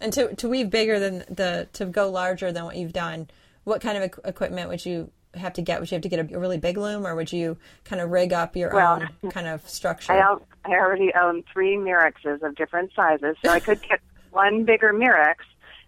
[0.00, 3.28] And to to weave bigger than the to go larger than what you've done,
[3.64, 5.80] what kind of equipment would you have to get?
[5.80, 8.32] Would you have to get a, really big loom, or would you kind of rig
[8.32, 10.12] up your Well, own kind of structure?
[10.12, 14.64] I, al- I already own three Mirrixes of different sizes, so I could get one
[14.64, 15.36] bigger Mirrix,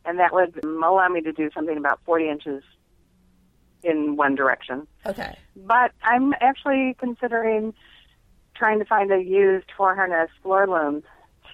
[0.04, 2.62] and that would allow me to do something about 40 inches
[3.82, 4.87] in one direction.
[5.06, 5.37] okay.
[5.56, 7.74] But I'm actually considering
[8.56, 11.02] trying to find a used four harness floor loom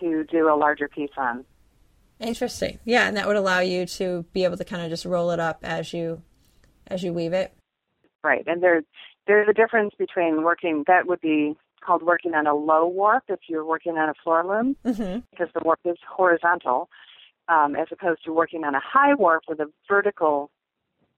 [0.00, 1.44] to do a larger piece on.
[2.20, 2.78] Interesting.
[2.84, 5.40] Yeah, and that would allow you to be able to kind of just roll it
[5.40, 6.22] up as you
[6.86, 7.52] as you weave it.
[8.24, 8.82] Right, and there,
[9.26, 10.82] there's a difference between working.
[10.86, 14.42] That would be called working on a low warp if you're working on a floor
[14.44, 15.18] loom, Mm-hmm.
[15.30, 16.88] because the warp is horizontal,
[17.48, 20.50] um, as opposed to working on a high warp with a vertical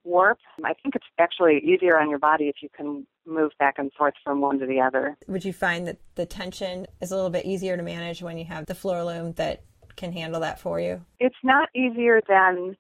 [0.03, 0.39] warp.
[0.65, 4.15] I think it's actually easier on your body if you can move back and forth
[4.25, 5.17] from one to the other.
[5.29, 8.45] Would you find that the tension is a little bit easier to manage when you
[8.47, 9.63] have the floor loom that
[9.95, 11.01] can handle that for you?
[11.21, 12.77] It's not easier than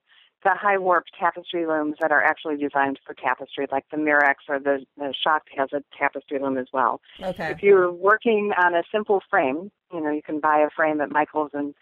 [0.47, 4.61] the high warp tapestry looms that are actually designed for tapestry, like the Mirrix or
[4.61, 7.01] the, the Schacht has a tapestry loom as well.
[7.21, 7.51] Okay.
[7.51, 11.11] If you're working on a simple frame, you know, you can buy a frame at
[11.11, 11.75] Michael's and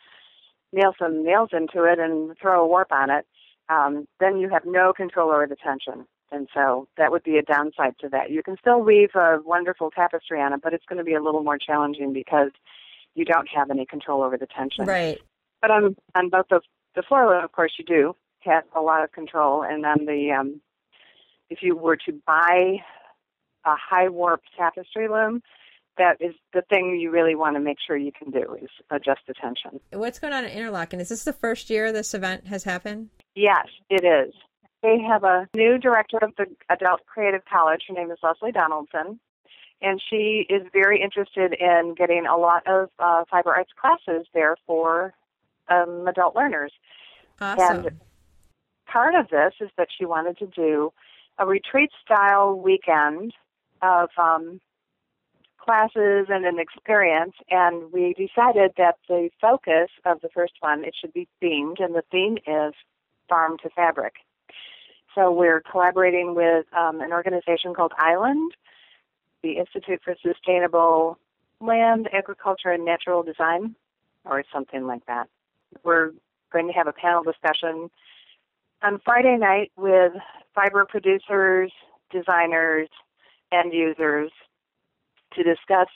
[0.72, 3.26] nail some nails into it and throw a warp on it.
[3.68, 6.06] Um, then you have no control over the tension.
[6.32, 8.30] And so that would be a downside to that.
[8.30, 11.22] You can still weave a wonderful tapestry on it, but it's going to be a
[11.22, 12.50] little more challenging because
[13.14, 14.86] you don't have any control over the tension.
[14.86, 15.20] Right.
[15.60, 16.60] But on on both the
[16.96, 20.30] the floor loom, of course, you do have a lot of control, and then the
[20.32, 20.60] um,
[21.50, 22.76] if you were to buy
[23.64, 25.42] a high warp tapestry loom,
[25.96, 29.20] that is the thing you really want to make sure you can do is adjust
[29.26, 29.80] the tension.
[29.92, 31.00] What's going on at Interlochen?
[31.00, 33.10] Is this the first year this event has happened?
[33.34, 34.34] Yes, it is.
[34.82, 37.84] They have a new director of the Adult Creative College.
[37.88, 39.18] Her name is Leslie Donaldson.
[39.80, 44.56] And she is very interested in getting a lot of uh, fiber arts classes there
[44.66, 45.12] for
[45.68, 46.72] um, adult learners.
[47.40, 47.86] Awesome.
[47.86, 48.00] And
[48.86, 50.92] part of this is that she wanted to do
[51.38, 53.32] a retreat style weekend
[53.82, 54.60] of um,
[55.58, 57.34] classes and an experience.
[57.50, 61.94] And we decided that the focus of the first one, it should be themed, and
[61.94, 62.74] the theme is
[63.28, 64.14] farm to fabric.
[65.14, 68.52] So we're collaborating with um, an organization called Island,
[69.42, 71.18] the Institute for Sustainable
[71.60, 73.76] Land, Agriculture, and Natural Design,
[74.24, 75.28] or something like that.
[75.84, 76.12] We're
[76.52, 77.90] going to have a panel discussion
[78.84, 80.12] on Friday night with
[80.54, 81.72] fiber producers,
[82.12, 82.88] designers,
[83.50, 84.30] end users
[85.32, 85.88] to discuss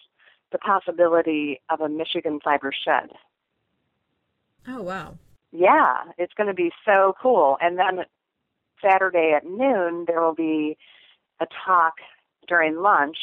[0.51, 3.11] the possibility of a Michigan fiber shed.
[4.67, 5.19] Oh wow.
[5.53, 7.57] Yeah, it's going to be so cool.
[7.61, 8.05] And then
[8.83, 10.77] Saturday at noon, there will be
[11.41, 11.95] a talk
[12.47, 13.17] during lunch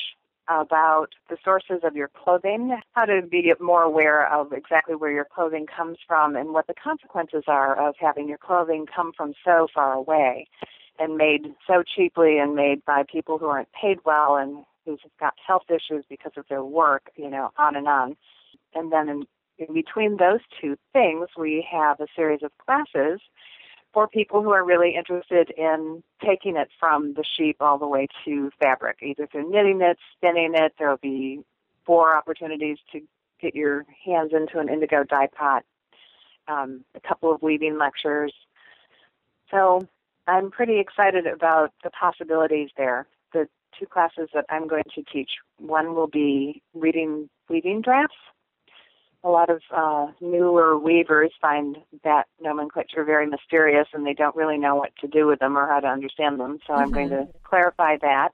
[0.48, 5.26] about the sources of your clothing, how to be more aware of exactly where your
[5.26, 9.68] clothing comes from and what the consequences are of having your clothing come from so
[9.74, 10.48] far away
[11.00, 15.34] and made so cheaply and made by people who aren't paid well and who've got
[15.46, 18.16] health issues because of their work, you know, on and on.
[18.74, 19.24] And then in,
[19.58, 23.20] in between those two things, we have a series of classes
[23.96, 28.08] for people who are really interested in taking it from the sheep all the way
[28.26, 30.74] to fabric, either through knitting it, spinning it.
[30.78, 31.40] There will be
[31.86, 33.00] four opportunities to
[33.42, 35.64] get your hands into an indigo dye pot,
[36.50, 38.34] um, a couple of weaving lectures.
[39.50, 39.88] So
[40.28, 43.08] I'm pretty excited about the possibilities there.
[43.32, 43.48] The
[43.80, 48.18] two classes that I'm going to teach, one will be reading weaving drafts
[49.26, 54.58] a lot of uh, newer weavers find that nomenclature very mysterious and they don't really
[54.58, 56.60] know what to do with them or how to understand them.
[56.68, 58.30] So I'm going to clarify that.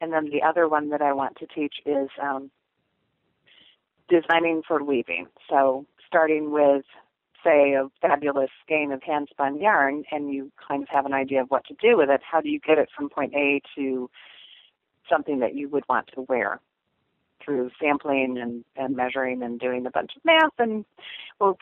[0.00, 2.52] And then the other one that I want to teach is um,
[4.08, 5.26] designing for weaving.
[5.50, 6.84] So starting with,
[7.42, 11.42] say, a fabulous skein of hand spun yarn and you kind of have an idea
[11.42, 14.08] of what to do with it, how do you get it from point A to
[15.10, 16.60] something that you would want to wear?
[17.48, 20.84] Through sampling and, and measuring and doing a bunch of math, and
[21.40, 21.56] we'll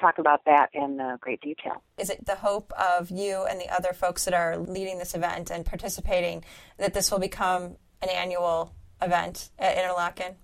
[0.00, 1.82] talk about that in uh, great detail.
[1.98, 5.50] Is it the hope of you and the other folks that are leading this event
[5.50, 6.44] and participating
[6.78, 10.36] that this will become an annual event at Interlochen?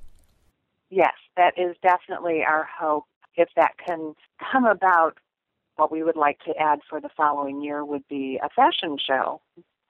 [0.90, 3.05] Yes, that is definitely our hope.
[3.37, 4.14] if that can
[4.53, 5.16] come about,
[5.77, 9.40] what we would like to add for the following year would be a fashion show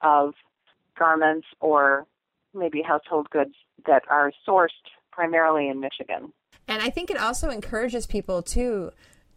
[0.01, 0.35] of
[0.97, 2.05] garments or
[2.53, 3.55] maybe household goods
[3.87, 4.69] that are sourced
[5.11, 6.33] primarily in Michigan.
[6.67, 8.91] And I think it also encourages people to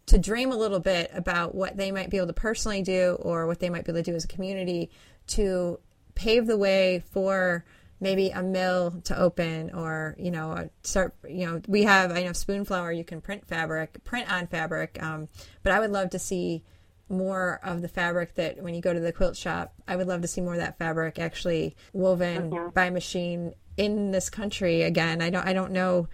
[0.07, 3.45] to dream a little bit about what they might be able to personally do or
[3.45, 4.89] what they might be able to do as a community
[5.27, 5.79] to
[6.15, 7.63] pave the way for
[7.99, 12.31] maybe a mill to open or you know start you know we have i know
[12.31, 15.27] spoonflower you can print fabric print on fabric um,
[15.63, 16.63] but i would love to see
[17.09, 20.21] more of the fabric that when you go to the quilt shop i would love
[20.21, 22.69] to see more of that fabric actually woven mm-hmm.
[22.69, 26.07] by machine in this country again i don't i don't know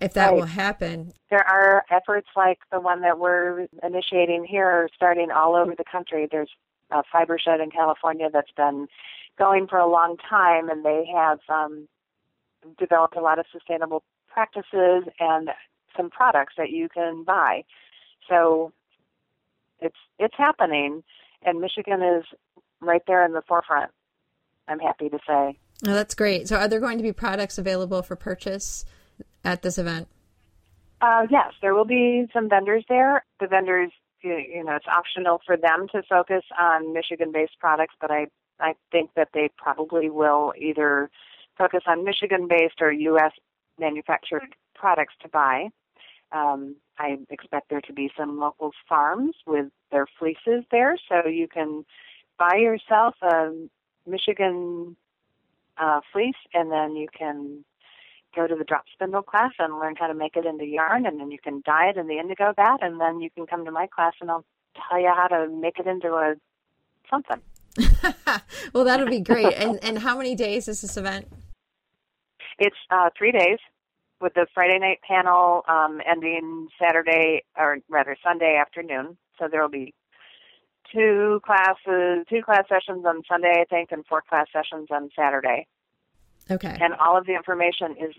[0.00, 0.34] if that right.
[0.34, 5.74] will happen there are efforts like the one that we're initiating here starting all over
[5.76, 6.50] the country there's
[6.90, 8.88] a fiber shed in california that's been
[9.38, 11.88] going for a long time, and they have um,
[12.78, 15.50] developed a lot of sustainable practices and
[15.96, 17.64] some products that you can buy.
[18.28, 18.72] So
[19.80, 21.02] it's it's happening,
[21.42, 22.24] and Michigan is
[22.80, 23.90] right there in the forefront.
[24.68, 25.58] I'm happy to say.
[25.86, 26.48] Oh, that's great.
[26.48, 28.84] So, are there going to be products available for purchase
[29.44, 30.08] at this event?
[31.00, 33.24] Uh, yes, there will be some vendors there.
[33.40, 33.90] The vendors,
[34.22, 38.26] you know, it's optional for them to focus on Michigan-based products, but I
[38.60, 41.10] I think that they probably will either
[41.58, 43.32] focus on Michigan based or U.S.
[43.78, 45.68] manufactured products to buy.
[46.32, 51.48] Um, I expect there to be some local farms with their fleeces there, so you
[51.48, 51.84] can
[52.38, 53.50] buy yourself a
[54.06, 54.96] Michigan
[55.80, 57.64] uh, fleece, and then you can
[58.34, 61.20] go to the drop spindle class and learn how to make it into yarn, and
[61.20, 63.70] then you can dye it in the indigo vat, and then you can come to
[63.70, 64.44] my class and I'll
[64.88, 66.34] tell you how to make it into a
[67.10, 67.40] something.
[68.72, 69.54] well, that'll be great.
[69.54, 71.26] and and how many days is this event?
[72.58, 73.58] It's uh, three days
[74.20, 79.16] with the Friday night panel um, ending Saturday or rather Sunday afternoon.
[79.38, 79.92] So there will be
[80.92, 85.66] two classes, two class sessions on Sunday, I think, and four class sessions on Saturday.
[86.50, 86.76] Okay.
[86.80, 88.14] And all of the information is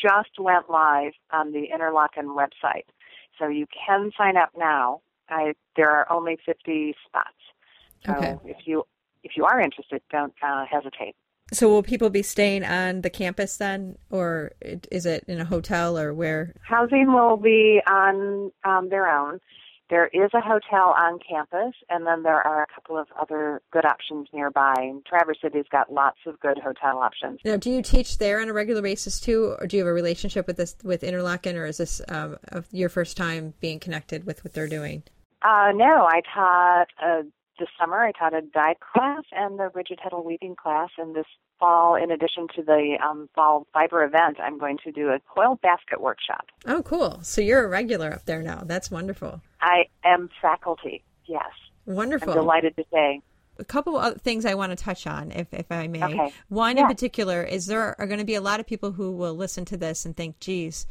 [0.00, 2.86] just went live on the Interlochen website,
[3.38, 5.00] so you can sign up now.
[5.28, 7.28] I, there are only 50 spots.
[8.06, 8.38] So okay.
[8.44, 8.84] if you
[9.24, 11.16] if you are interested, don't uh, hesitate.
[11.52, 15.98] So will people be staying on the campus then, or is it in a hotel
[15.98, 16.54] or where?
[16.60, 19.40] Housing will be on um, their own.
[19.90, 23.84] There is a hotel on campus, and then there are a couple of other good
[23.84, 24.74] options nearby.
[24.76, 27.40] And Traverse City's got lots of good hotel options.
[27.44, 29.94] Now, do you teach there on a regular basis too, or do you have a
[29.94, 32.36] relationship with this with Interlochen, or is this um,
[32.70, 35.02] your first time being connected with what they're doing?
[35.42, 37.22] Uh, no, I taught a
[37.58, 40.90] this summer I taught a dye class and the rigid heddle weaving class.
[40.98, 41.26] And this
[41.58, 45.58] fall, in addition to the um, fall fiber event, I'm going to do a coil
[45.62, 46.46] basket workshop.
[46.66, 47.20] Oh, cool.
[47.22, 48.62] So you're a regular up there now.
[48.64, 49.40] That's wonderful.
[49.60, 51.42] I am faculty, yes.
[51.86, 52.30] Wonderful.
[52.30, 53.20] I'm delighted to say.
[53.58, 56.04] A couple of things I want to touch on, if, if I may.
[56.04, 56.32] Okay.
[56.48, 56.82] One yeah.
[56.82, 59.64] in particular is there are going to be a lot of people who will listen
[59.64, 60.86] to this and think, geez,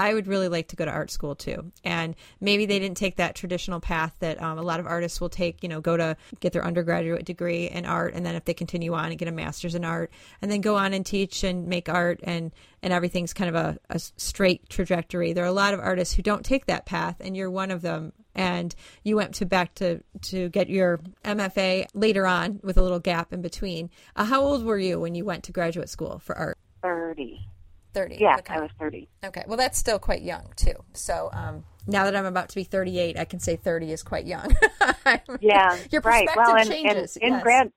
[0.00, 1.72] I would really like to go to art school too.
[1.84, 5.28] And maybe they didn't take that traditional path that um, a lot of artists will
[5.28, 8.14] take, you know, go to get their undergraduate degree in art.
[8.14, 10.10] And then if they continue on and get a master's in art
[10.40, 12.50] and then go on and teach and make art and,
[12.82, 15.34] and everything's kind of a, a straight trajectory.
[15.34, 17.82] There are a lot of artists who don't take that path and you're one of
[17.82, 18.14] them.
[18.34, 23.00] And you went to back to, to get your MFA later on with a little
[23.00, 23.90] gap in between.
[24.16, 26.56] Uh, how old were you when you went to graduate school for art?
[26.82, 27.50] 30.
[27.92, 28.16] 30.
[28.16, 28.54] Yeah, okay.
[28.54, 29.08] I was 30.
[29.24, 29.44] Okay.
[29.46, 30.74] Well, that's still quite young, too.
[30.92, 34.26] So um, now that I'm about to be 38, I can say 30 is quite
[34.26, 34.54] young.
[35.40, 35.76] yeah.
[35.90, 36.36] Your perspective right.
[36.36, 37.16] well, and, changes.
[37.16, 37.42] And in, yes.
[37.42, 37.72] grad,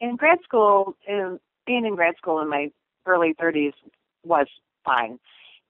[0.00, 2.70] in grad school, in, being in grad school in my
[3.06, 3.72] early 30s
[4.24, 4.46] was
[4.84, 5.18] fine.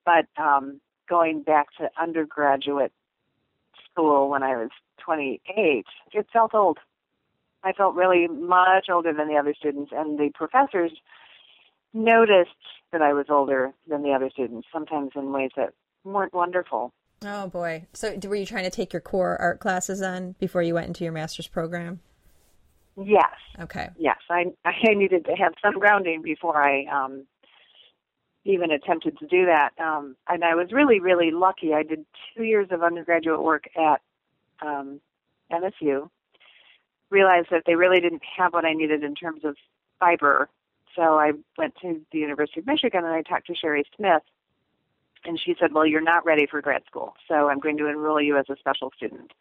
[0.04, 2.92] But um, going back to undergraduate
[3.90, 4.70] school when I was
[5.04, 6.78] 28, it felt old.
[7.62, 10.92] I felt really much older than the other students, and the professors
[11.92, 12.50] noticed
[12.92, 15.74] that I was older than the other students, sometimes in ways that
[16.04, 16.92] weren't wonderful.
[17.24, 17.86] Oh boy!
[17.92, 21.04] So were you trying to take your core art classes then before you went into
[21.04, 22.00] your master's program?
[22.96, 23.34] Yes.
[23.58, 23.90] Okay.
[23.98, 27.26] Yes, I I needed to have some grounding before I um,
[28.44, 29.70] even attempted to do that.
[29.78, 31.74] Um, and I was really really lucky.
[31.74, 34.00] I did two years of undergraduate work at
[34.62, 35.00] um,
[35.52, 36.08] MSU.
[37.10, 39.56] Realized that they really didn't have what I needed in terms of
[39.98, 40.48] fiber
[41.00, 44.22] so I went to the University of Michigan and I talked to Sherri Smith,
[45.24, 48.20] and she said, "Well, you're not ready for grad school, so I'm going to enroll
[48.20, 49.32] you as a special student."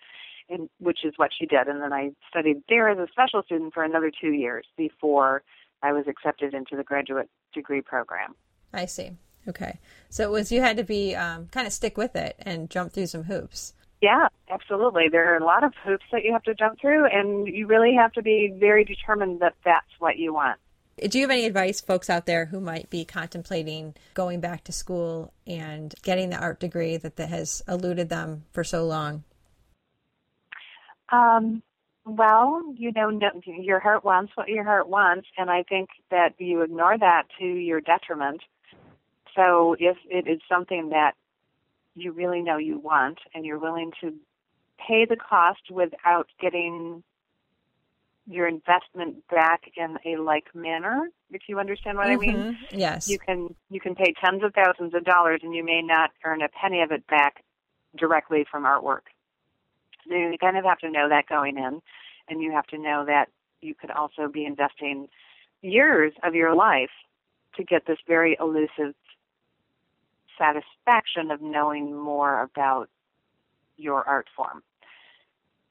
[0.49, 1.68] And which is what she did.
[1.68, 5.43] And then I studied there as a special student for another two years before
[5.84, 8.36] I was accepted into the graduate degree program.
[8.74, 9.12] I see.
[9.47, 9.80] Okay.
[10.10, 12.93] So it was you had to be um, kind of stick with it and jump
[12.93, 13.74] through some hoops.
[14.01, 15.10] Yeah, absolutely.
[15.12, 17.93] There are a lot of hoops that you have to jump through, and you really
[17.95, 20.57] have to be very determined that that's what you want.
[21.08, 24.72] Do you have any advice, folks out there who might be contemplating going back to
[24.72, 29.24] school and getting the art degree that, that has eluded them for so long?
[31.12, 31.64] Um,
[32.06, 33.12] well, you know,
[33.45, 37.45] your heart wants what your heart wants, and I think that you ignore that to
[37.45, 38.41] your detriment.
[39.36, 41.14] So if it is something that
[41.95, 44.14] you really know you want and you're willing to
[44.88, 47.04] pay the cost without getting
[48.30, 52.30] your investment back in a like manner if you understand what mm-hmm.
[52.30, 55.64] i mean yes you can you can pay tens of thousands of dollars and you
[55.64, 57.44] may not earn a penny of it back
[57.98, 59.08] directly from artwork
[60.08, 61.82] so you kind of have to know that going in
[62.30, 63.30] and you have to know that
[63.62, 65.08] you could also be investing
[65.62, 66.92] years of your life
[67.56, 68.94] to get this very elusive
[70.38, 72.90] satisfaction of knowing more about
[73.78, 74.64] your art form.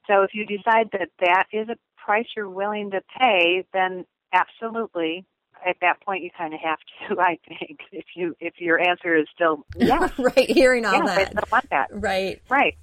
[0.09, 5.25] So if you decide that that is a price you're willing to pay, then absolutely
[5.65, 6.77] at that point you kind of have
[7.09, 10.11] to i think if you if your answer is still yes.
[10.17, 11.19] Right hearing all yes, that.
[11.19, 11.87] I still want that.
[11.91, 12.41] Right.
[12.49, 12.77] Right.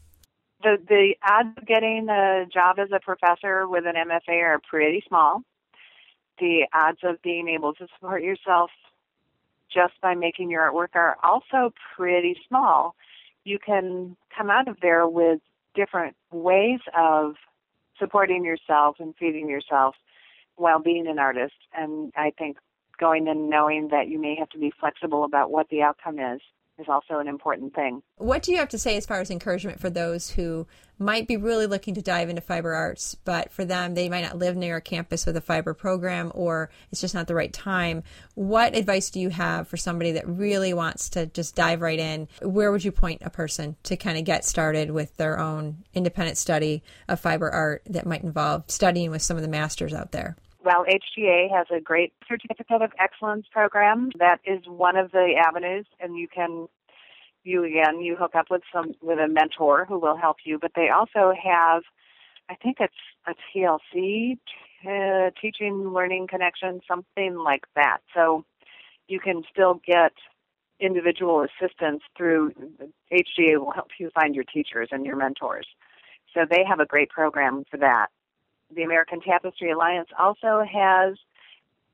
[0.63, 5.03] The the odds of getting a job as a professor with an mfa are pretty
[5.09, 5.43] small.
[6.39, 8.71] The odds of being able to support yourself
[9.73, 12.95] just by making your artwork are also pretty small.
[13.45, 15.41] You can come out of there with
[15.77, 17.35] different ways of
[17.99, 19.95] supporting yourself and feeding yourself
[20.57, 21.55] while being an artist.
[21.77, 22.57] And I think
[22.99, 26.41] going in knowing that you may have to be flexible about what the outcome is
[26.79, 28.03] is also an important thing.
[28.17, 30.67] What do you have to say as far as encouragement for those who
[30.99, 34.39] might be really looking to dive into fiber arts, but for them, they might not
[34.39, 38.03] live near a campus with a fiber program or it's just not the right time?
[38.35, 42.29] What advice do you have for somebody that really wants to just dive right in?
[42.41, 46.39] Where would you point a person to kind of get started with their own independent
[46.39, 50.37] study of fiber art that might involve studying with some of the masters out there?
[50.67, 54.11] Well, HGA has a great certificate of excellence program.
[54.19, 56.67] That is one of the avenues, and you can
[57.45, 60.59] you again you hook up with some with a mentor who will help you.
[60.59, 61.85] But they also have,
[62.51, 62.93] I think it's
[63.29, 64.39] a TLC,
[64.85, 67.99] uh, teaching learning connection, something like that.
[68.13, 68.45] So
[69.07, 70.15] you can still get
[70.81, 72.51] individual assistance through
[73.13, 75.69] HGA will help you find your teachers and your mentors.
[76.35, 78.09] So they have a great program for that
[78.75, 81.17] the American Tapestry Alliance also has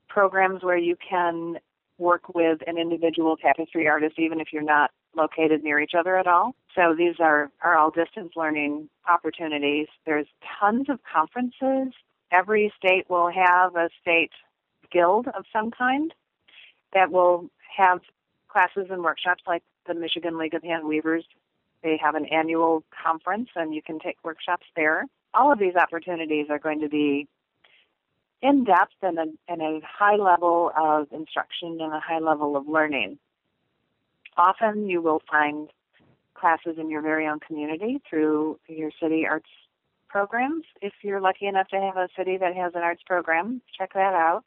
[0.07, 1.57] programs where you can
[1.97, 6.27] work with an individual tapestry artist even if you're not located near each other at
[6.27, 6.55] all.
[6.75, 9.87] So these are, are all distance learning opportunities.
[10.05, 10.25] There's
[10.59, 11.93] tons of conferences.
[12.31, 14.31] Every state will have a state
[14.91, 16.13] guild of some kind
[16.93, 18.01] that will have
[18.47, 21.25] classes and workshops like the Michigan League of Hand Weavers.
[21.83, 26.47] They have an annual conference and you can take workshops there all of these opportunities
[26.49, 27.27] are going to be
[28.41, 32.67] in depth and a, and a high level of instruction and a high level of
[32.67, 33.17] learning.
[34.37, 35.69] Often you will find
[36.33, 39.49] classes in your very own community through your city arts
[40.09, 40.65] programs.
[40.81, 44.13] If you're lucky enough to have a city that has an arts program, check that
[44.13, 44.43] out.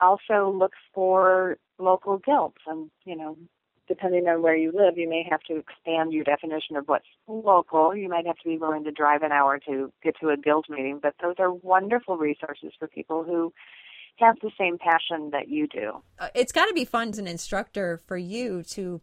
[0.00, 3.36] Also look for local guilds and, you know,
[3.88, 7.94] depending on where you live, you may have to expand your definition of what's local.
[7.94, 10.66] You might have to be willing to drive an hour to get to a guild
[10.68, 13.52] meeting, but those are wonderful resources for people who
[14.16, 16.02] have the same passion that you do.
[16.18, 19.00] Uh, it's got to be fun as an instructor for you to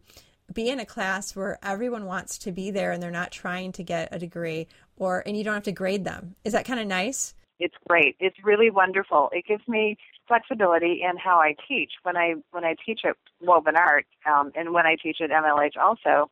[0.52, 3.82] be in a class where everyone wants to be there and they're not trying to
[3.82, 4.66] get a degree
[4.96, 6.34] or and you don't have to grade them.
[6.44, 7.34] Is that kind of nice?
[7.58, 8.16] It's great.
[8.18, 9.28] It's really wonderful.
[9.32, 9.96] It gives me
[10.28, 11.92] flexibility in how I teach.
[12.02, 15.76] When I when I teach at Woven Art um, and when I teach at MLH
[15.76, 16.30] also,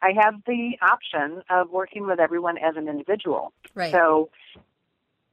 [0.00, 3.52] I have the option of working with everyone as an individual.
[3.74, 3.92] Right.
[3.92, 4.30] So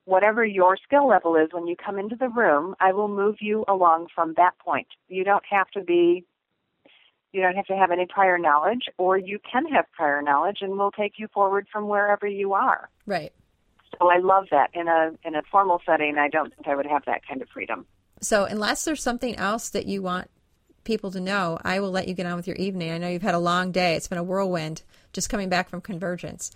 [0.05, 3.63] whatever your skill level is when you come into the room, I will move you
[3.67, 4.87] along from that point.
[5.07, 6.25] You don't have to be
[7.31, 10.77] you don't have to have any prior knowledge or you can have prior knowledge and
[10.79, 12.89] we'll take you forward from wherever you are.
[13.05, 13.31] Right.
[13.97, 14.69] So I love that.
[14.73, 17.49] In a in a formal setting, I don't think I would have that kind of
[17.49, 17.85] freedom.
[18.21, 20.29] So unless there's something else that you want
[20.83, 22.91] people to know, I will let you get on with your evening.
[22.91, 23.95] I know you've had a long day.
[23.95, 24.83] It's been a whirlwind
[25.13, 26.51] just coming back from convergence.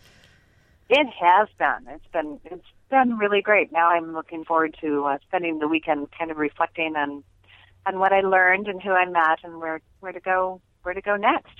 [0.90, 1.94] It has been.
[1.94, 3.72] It's been it's been really great.
[3.72, 7.24] Now I'm looking forward to uh, spending the weekend kind of reflecting on
[7.86, 11.02] on what I learned and who I met and where where to go where to
[11.02, 11.56] go next.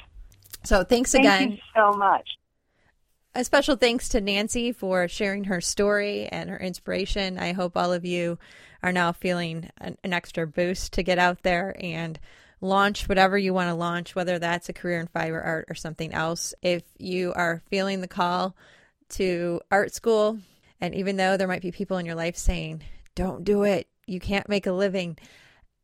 [0.64, 1.40] So thanks Thank again.
[1.40, 2.30] Thank you so much.
[3.36, 7.40] A special thanks to Nancy for sharing her story and her inspiration.
[7.40, 8.38] I hope all of you
[8.84, 12.20] are now feeling an, an extra boost to get out there and
[12.62, 16.14] launch whatever you want to launch, whether that's a career in fiber art or something
[16.14, 16.54] else.
[16.62, 18.56] If you are feeling the call
[19.10, 20.38] to art school,
[20.80, 22.84] and even though there might be people in your life saying,
[23.16, 25.18] don't do it, you can't make a living,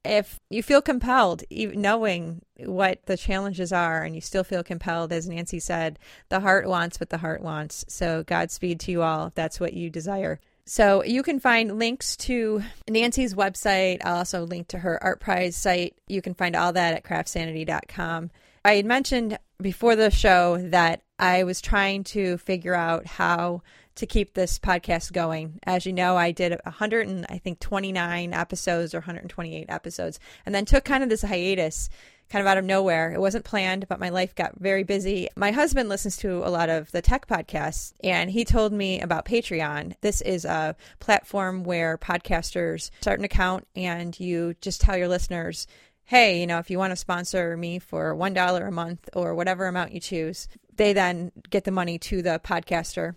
[0.06, 5.28] if you feel compelled, knowing what the challenges are, and you still feel compelled, as
[5.28, 7.86] Nancy said, the heart wants what the heart wants.
[7.88, 10.40] So, Godspeed to you all if that's what you desire.
[10.66, 14.00] So, you can find links to Nancy's website.
[14.04, 15.96] I'll also link to her Art Prize site.
[16.08, 18.32] You can find all that at craftsanity.com.
[18.64, 23.64] I had mentioned before the show that I was trying to figure out how
[24.00, 25.60] to keep this podcast going.
[25.64, 30.56] As you know, I did 100 and I think 29 episodes or 128 episodes and
[30.56, 31.90] then took kind of this hiatus
[32.30, 33.12] kind of out of nowhere.
[33.12, 35.28] It wasn't planned, but my life got very busy.
[35.36, 39.26] My husband listens to a lot of the tech podcasts, and he told me about
[39.26, 39.96] Patreon.
[40.02, 45.68] This is a platform where podcasters start an account and you just tell your listeners,
[46.06, 49.66] hey, you know, if you want to sponsor me for $1 a month or whatever
[49.66, 53.16] amount you choose, they then get the money to the podcaster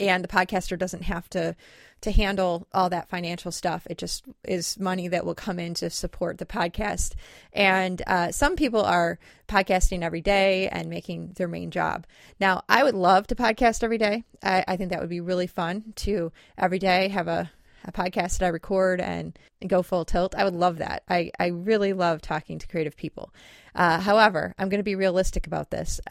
[0.00, 1.54] and the podcaster doesn't have to
[2.00, 3.86] to handle all that financial stuff.
[3.90, 7.12] It just is money that will come in to support the podcast.
[7.52, 12.06] And uh, some people are podcasting every day and making their main job.
[12.40, 14.24] Now, I would love to podcast every day.
[14.42, 17.50] I, I think that would be really fun to every day have a
[17.90, 20.34] a podcast that I record and, and go full tilt.
[20.34, 21.02] I would love that.
[21.08, 23.32] I, I really love talking to creative people.
[23.74, 26.00] Uh, however, I'm going to be realistic about this.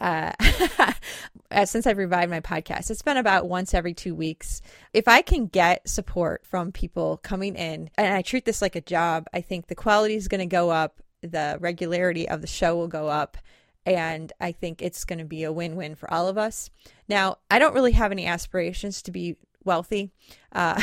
[1.52, 4.62] Uh, since I've revived my podcast, it's been about once every two weeks.
[4.92, 8.80] If I can get support from people coming in, and I treat this like a
[8.80, 12.76] job, I think the quality is going to go up, the regularity of the show
[12.76, 13.36] will go up,
[13.84, 16.70] and I think it's going to be a win win for all of us.
[17.08, 20.10] Now, I don't really have any aspirations to be wealthy.
[20.52, 20.82] Uh,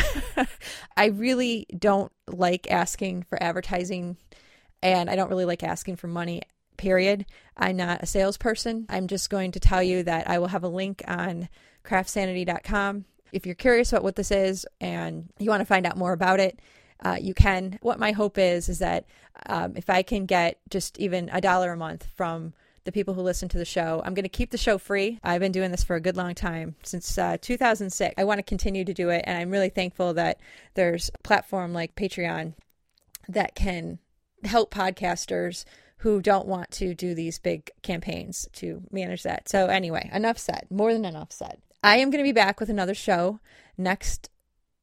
[0.97, 4.17] I really don't like asking for advertising
[4.81, 6.43] and I don't really like asking for money,
[6.77, 7.25] period.
[7.55, 8.85] I'm not a salesperson.
[8.89, 11.49] I'm just going to tell you that I will have a link on
[11.83, 13.05] craftsanity.com.
[13.31, 16.39] If you're curious about what this is and you want to find out more about
[16.39, 16.59] it,
[17.03, 17.77] uh, you can.
[17.81, 19.05] What my hope is, is that
[19.45, 22.53] um, if I can get just even a dollar a month from
[22.87, 24.01] the people who listen to the show.
[24.05, 25.19] I'm going to keep the show free.
[25.21, 28.15] I've been doing this for a good long time, since uh, 2006.
[28.17, 30.39] I want to continue to do it, and I'm really thankful that
[30.73, 32.53] there's a platform like Patreon
[33.27, 33.99] that can
[34.45, 35.65] help podcasters
[35.97, 39.49] who don't want to do these big campaigns to manage that.
[39.49, 40.67] So, anyway, enough said.
[40.69, 41.57] More than enough said.
[41.83, 43.41] I am going to be back with another show
[43.77, 44.29] next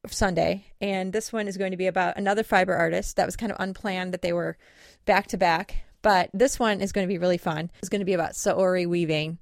[0.07, 3.17] Sunday, and this one is going to be about another fiber artist.
[3.17, 4.59] That was kind of unplanned that they were
[5.07, 7.71] back to back, but this one is going to be really fun.
[7.79, 9.39] It's going to be about Saori weaving,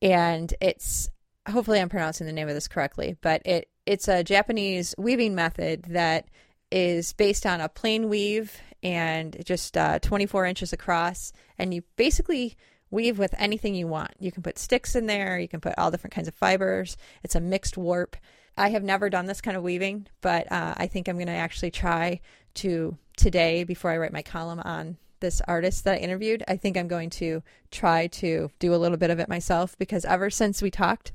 [0.00, 1.10] and it's
[1.48, 5.86] hopefully I'm pronouncing the name of this correctly, but it it's a Japanese weaving method
[5.88, 6.28] that
[6.70, 12.56] is based on a plain weave and just uh, 24 inches across, and you basically
[12.92, 14.12] weave with anything you want.
[14.20, 16.96] You can put sticks in there, you can put all different kinds of fibers.
[17.24, 18.16] It's a mixed warp.
[18.56, 21.32] I have never done this kind of weaving, but uh, I think I'm going to
[21.32, 22.20] actually try
[22.54, 26.76] to today before I write my column on this artist that I interviewed, I think
[26.76, 30.62] I'm going to try to do a little bit of it myself because ever since
[30.62, 31.12] we talked,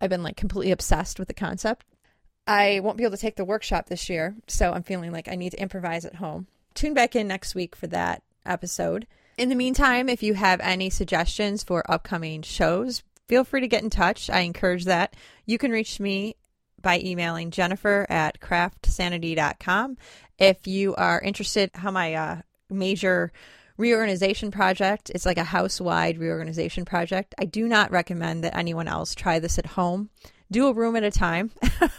[0.00, 1.84] I've been like completely obsessed with the concept.
[2.46, 5.36] I won't be able to take the workshop this year, so I'm feeling like I
[5.36, 6.48] need to improvise at home.
[6.74, 9.06] Tune back in next week for that episode.
[9.38, 13.82] In the meantime, if you have any suggestions for upcoming shows, feel free to get
[13.82, 14.28] in touch.
[14.28, 15.14] I encourage that.
[15.46, 16.36] You can reach me
[16.80, 19.96] by emailing jennifer at craftsanity.com.
[20.38, 22.42] If you are interested how my uh,
[22.72, 23.32] major
[23.76, 25.10] reorganization project.
[25.10, 27.34] It's like a house wide reorganization project.
[27.38, 30.10] I do not recommend that anyone else try this at home
[30.52, 31.50] do a room at a time.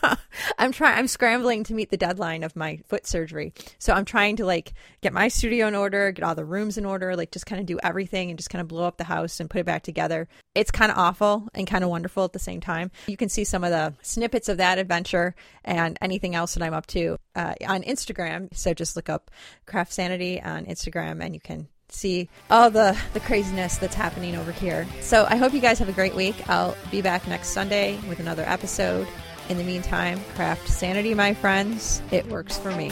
[0.57, 3.53] I'm trying I'm scrambling to meet the deadline of my foot surgery.
[3.79, 6.85] So I'm trying to like get my studio in order, get all the rooms in
[6.85, 9.39] order, like just kind of do everything and just kind of blow up the house
[9.39, 10.27] and put it back together.
[10.55, 12.91] It's kind of awful and kind of wonderful at the same time.
[13.07, 15.35] You can see some of the snippets of that adventure
[15.65, 18.55] and anything else that I'm up to uh, on Instagram.
[18.55, 19.31] So just look up
[19.65, 24.51] Craft Sanity on Instagram and you can see all the, the craziness that's happening over
[24.51, 24.87] here.
[25.01, 26.49] So I hope you guys have a great week.
[26.49, 29.07] I'll be back next Sunday with another episode.
[29.49, 32.01] In the meantime, craft sanity, my friends.
[32.11, 32.89] It works for me.